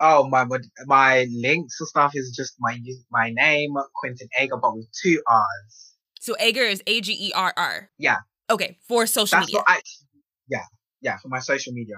[0.00, 0.46] Oh, my
[0.86, 2.78] my links and stuff is just my
[3.10, 5.94] my name, Quentin Agerr, but with two R's.
[6.20, 7.90] So Agerr is A G E R R.
[7.98, 8.18] Yeah.
[8.50, 9.64] Okay, for social That's media.
[9.66, 10.06] Actually,
[10.48, 10.64] yeah,
[11.00, 11.96] yeah, for my social media.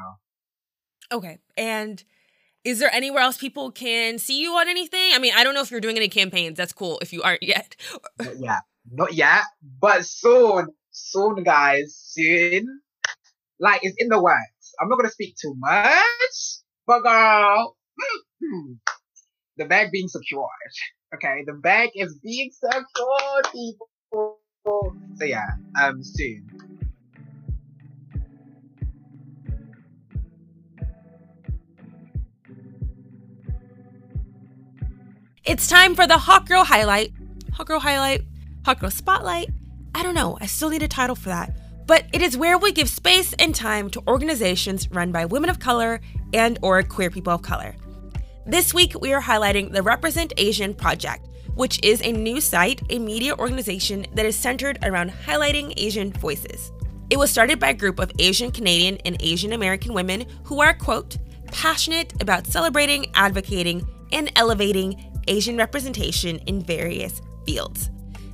[1.12, 2.03] Okay, and
[2.64, 5.12] is there anywhere else people can see you on anything?
[5.12, 6.57] I mean, I don't know if you're doing any campaigns.
[6.57, 7.76] That's cool if you aren't yet.
[8.38, 9.44] yeah, not yet,
[9.80, 12.80] but soon soon, guys, soon.
[13.59, 14.74] Like, it's in the works.
[14.80, 17.76] I'm not gonna speak too much, but girl,
[19.57, 20.47] the bag being secured.
[21.14, 24.41] Okay, the bag is being secured, people.
[25.16, 25.47] So yeah,
[25.80, 26.47] um, soon.
[35.45, 37.12] It's time for the Hot Girl Highlight.
[37.55, 38.22] Hot Girl Highlight.
[38.64, 39.49] Hot Girl Spotlight.
[39.95, 41.57] I don't know, I still need a title for that.
[41.86, 45.59] But it is where we give space and time to organizations run by women of
[45.59, 46.01] color
[46.32, 47.74] and or queer people of color.
[48.47, 52.99] This week we are highlighting the Represent Asian project, which is a new site, a
[52.99, 56.70] media organization that is centered around highlighting Asian voices.
[57.11, 60.74] It was started by a group of Asian Canadian and Asian American women who are,
[60.74, 67.91] quote, passionate about celebrating, advocating, and elevating Asian representation in various fields.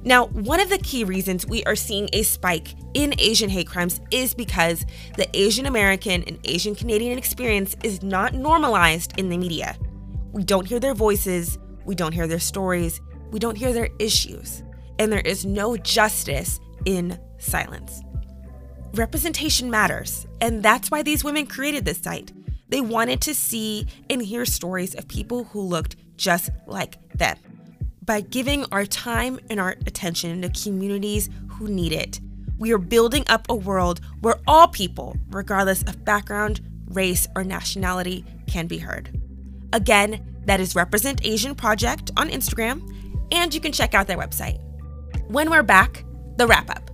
[0.07, 4.01] Now, one of the key reasons we are seeing a spike in Asian hate crimes
[4.11, 4.87] is because
[5.17, 9.77] the Asian American and Asian Canadian experience is not normalized in the media.
[10.33, 13.01] We don't hear their voices, we don't hear their stories,
[13.33, 14.63] we don't hear their issues,
[14.99, 18.01] and there is no justice in silence
[18.97, 22.33] representation matters, and that's why these women created this site.
[22.69, 27.37] They wanted to see and hear stories of people who looked just like them.
[28.07, 32.21] By giving our time and our attention to communities who need it,
[32.57, 38.25] we are building up a world where all people, regardless of background, race, or nationality,
[38.47, 39.21] can be heard.
[39.73, 42.89] Again, that is Represent Asian Project on Instagram,
[43.33, 44.61] and you can check out their website.
[45.27, 46.05] When we're back,
[46.37, 46.89] the wrap up.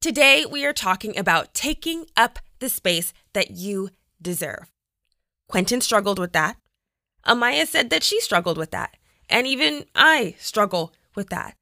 [0.00, 3.90] Today, we are talking about taking up the space that you
[4.22, 4.72] deserve.
[5.48, 6.56] Quentin struggled with that.
[7.26, 8.96] Amaya said that she struggled with that.
[9.28, 11.56] And even I struggle with that.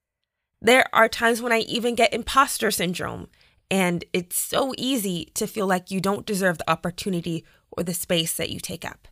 [0.61, 3.29] There are times when I even get imposter syndrome,
[3.71, 8.35] and it's so easy to feel like you don't deserve the opportunity or the space
[8.35, 9.09] that you take up.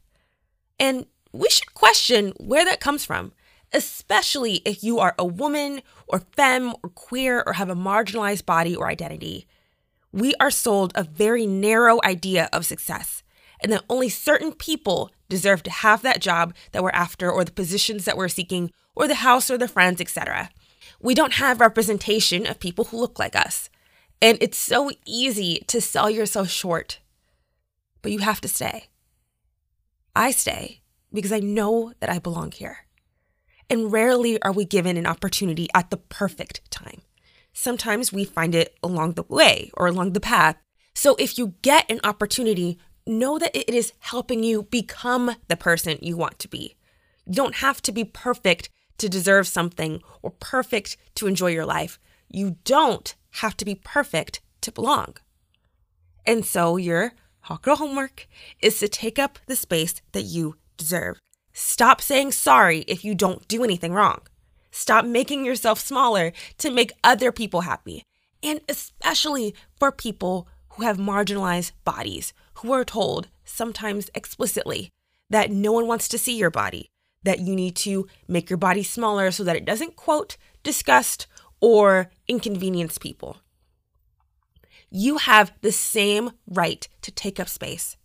[0.78, 3.32] And we should question where that comes from
[3.72, 8.74] especially if you are a woman or femme or queer or have a marginalized body
[8.74, 9.46] or identity.
[10.12, 13.22] We are sold a very narrow idea of success,
[13.62, 17.52] and that only certain people deserve to have that job that we're after, or the
[17.52, 20.50] positions that we're seeking, or the house or the friends, etc.
[21.00, 23.70] We don't have representation of people who look like us.
[24.22, 27.00] And it's so easy to sell yourself short,
[28.02, 28.88] but you have to stay.
[30.14, 30.82] I stay
[31.12, 32.86] because I know that I belong here.
[33.70, 37.02] And rarely are we given an opportunity at the perfect time.
[37.52, 40.56] Sometimes we find it along the way or along the path.
[40.94, 45.98] So if you get an opportunity, know that it is helping you become the person
[46.01, 46.76] you want to be.
[47.26, 51.98] You don't have to be perfect to deserve something or perfect to enjoy your life.
[52.28, 55.16] You don't have to be perfect to belong.
[56.26, 58.28] And so your hot girl homework
[58.61, 61.18] is to take up the space that you deserve.
[61.53, 64.20] Stop saying sorry if you don't do anything wrong.
[64.70, 68.05] Stop making yourself smaller to make other people happy.
[68.42, 70.46] And especially for people
[70.81, 74.89] who have marginalized bodies, who are told, sometimes explicitly,
[75.28, 76.89] that no one wants to see your body,
[77.22, 81.26] that you need to make your body smaller so that it doesn't, quote, disgust
[81.61, 83.37] or inconvenience people.
[84.89, 87.99] You have the same right to take up space.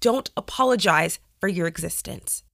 [0.00, 2.44] Don't apologize for your existence.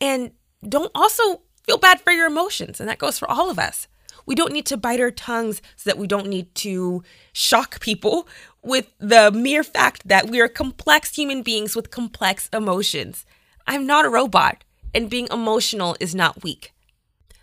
[0.00, 0.30] And
[0.66, 2.80] don't also feel bad for your emotions.
[2.80, 3.88] And that goes for all of us.
[4.26, 7.02] We don't need to bite our tongues so that we don't need to
[7.32, 8.28] shock people
[8.62, 13.24] with the mere fact that we are complex human beings with complex emotions.
[13.66, 16.72] I'm not a robot, and being emotional is not weak.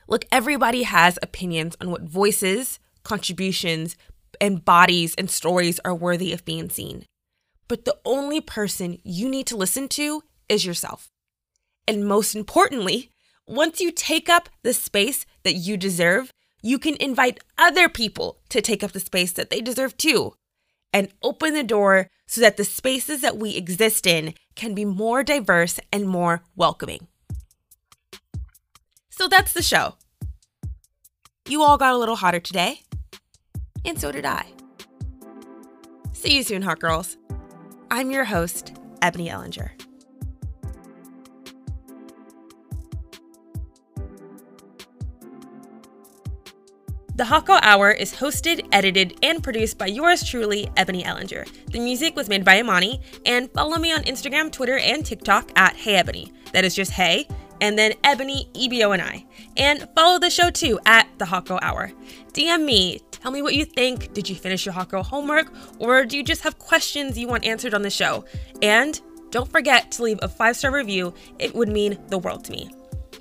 [0.07, 3.95] Look, everybody has opinions on what voices, contributions,
[4.41, 7.05] and bodies and stories are worthy of being seen.
[7.67, 11.09] But the only person you need to listen to is yourself.
[11.87, 13.11] And most importantly,
[13.47, 18.61] once you take up the space that you deserve, you can invite other people to
[18.61, 20.33] take up the space that they deserve too.
[20.91, 25.23] And open the door so that the spaces that we exist in can be more
[25.23, 27.07] diverse and more welcoming.
[29.09, 29.95] So that's the show.
[31.47, 32.81] You all got a little hotter today,
[33.83, 34.45] and so did I.
[36.13, 37.17] See you soon, Hot Girls.
[37.91, 39.88] I'm your host, Eboni Ellinger.
[47.19, 51.45] The Hot Hour is hosted, edited, and produced by yours truly, Eboni Ellinger.
[51.69, 55.75] The music was made by Imani, and follow me on Instagram, Twitter, and TikTok at
[55.75, 56.31] Hey Eboni.
[56.53, 57.27] That is just Hey,
[57.59, 59.25] and then Eboni, EBO, and I.
[59.57, 61.91] And follow the show too at The Hot Hour.
[62.31, 64.13] DM me, tell me what you think.
[64.13, 67.73] Did you finish your Hot homework, or do you just have questions you want answered
[67.73, 68.23] on the show?
[68.61, 68.97] And
[69.29, 72.69] don't forget to leave a five star review, it would mean the world to me.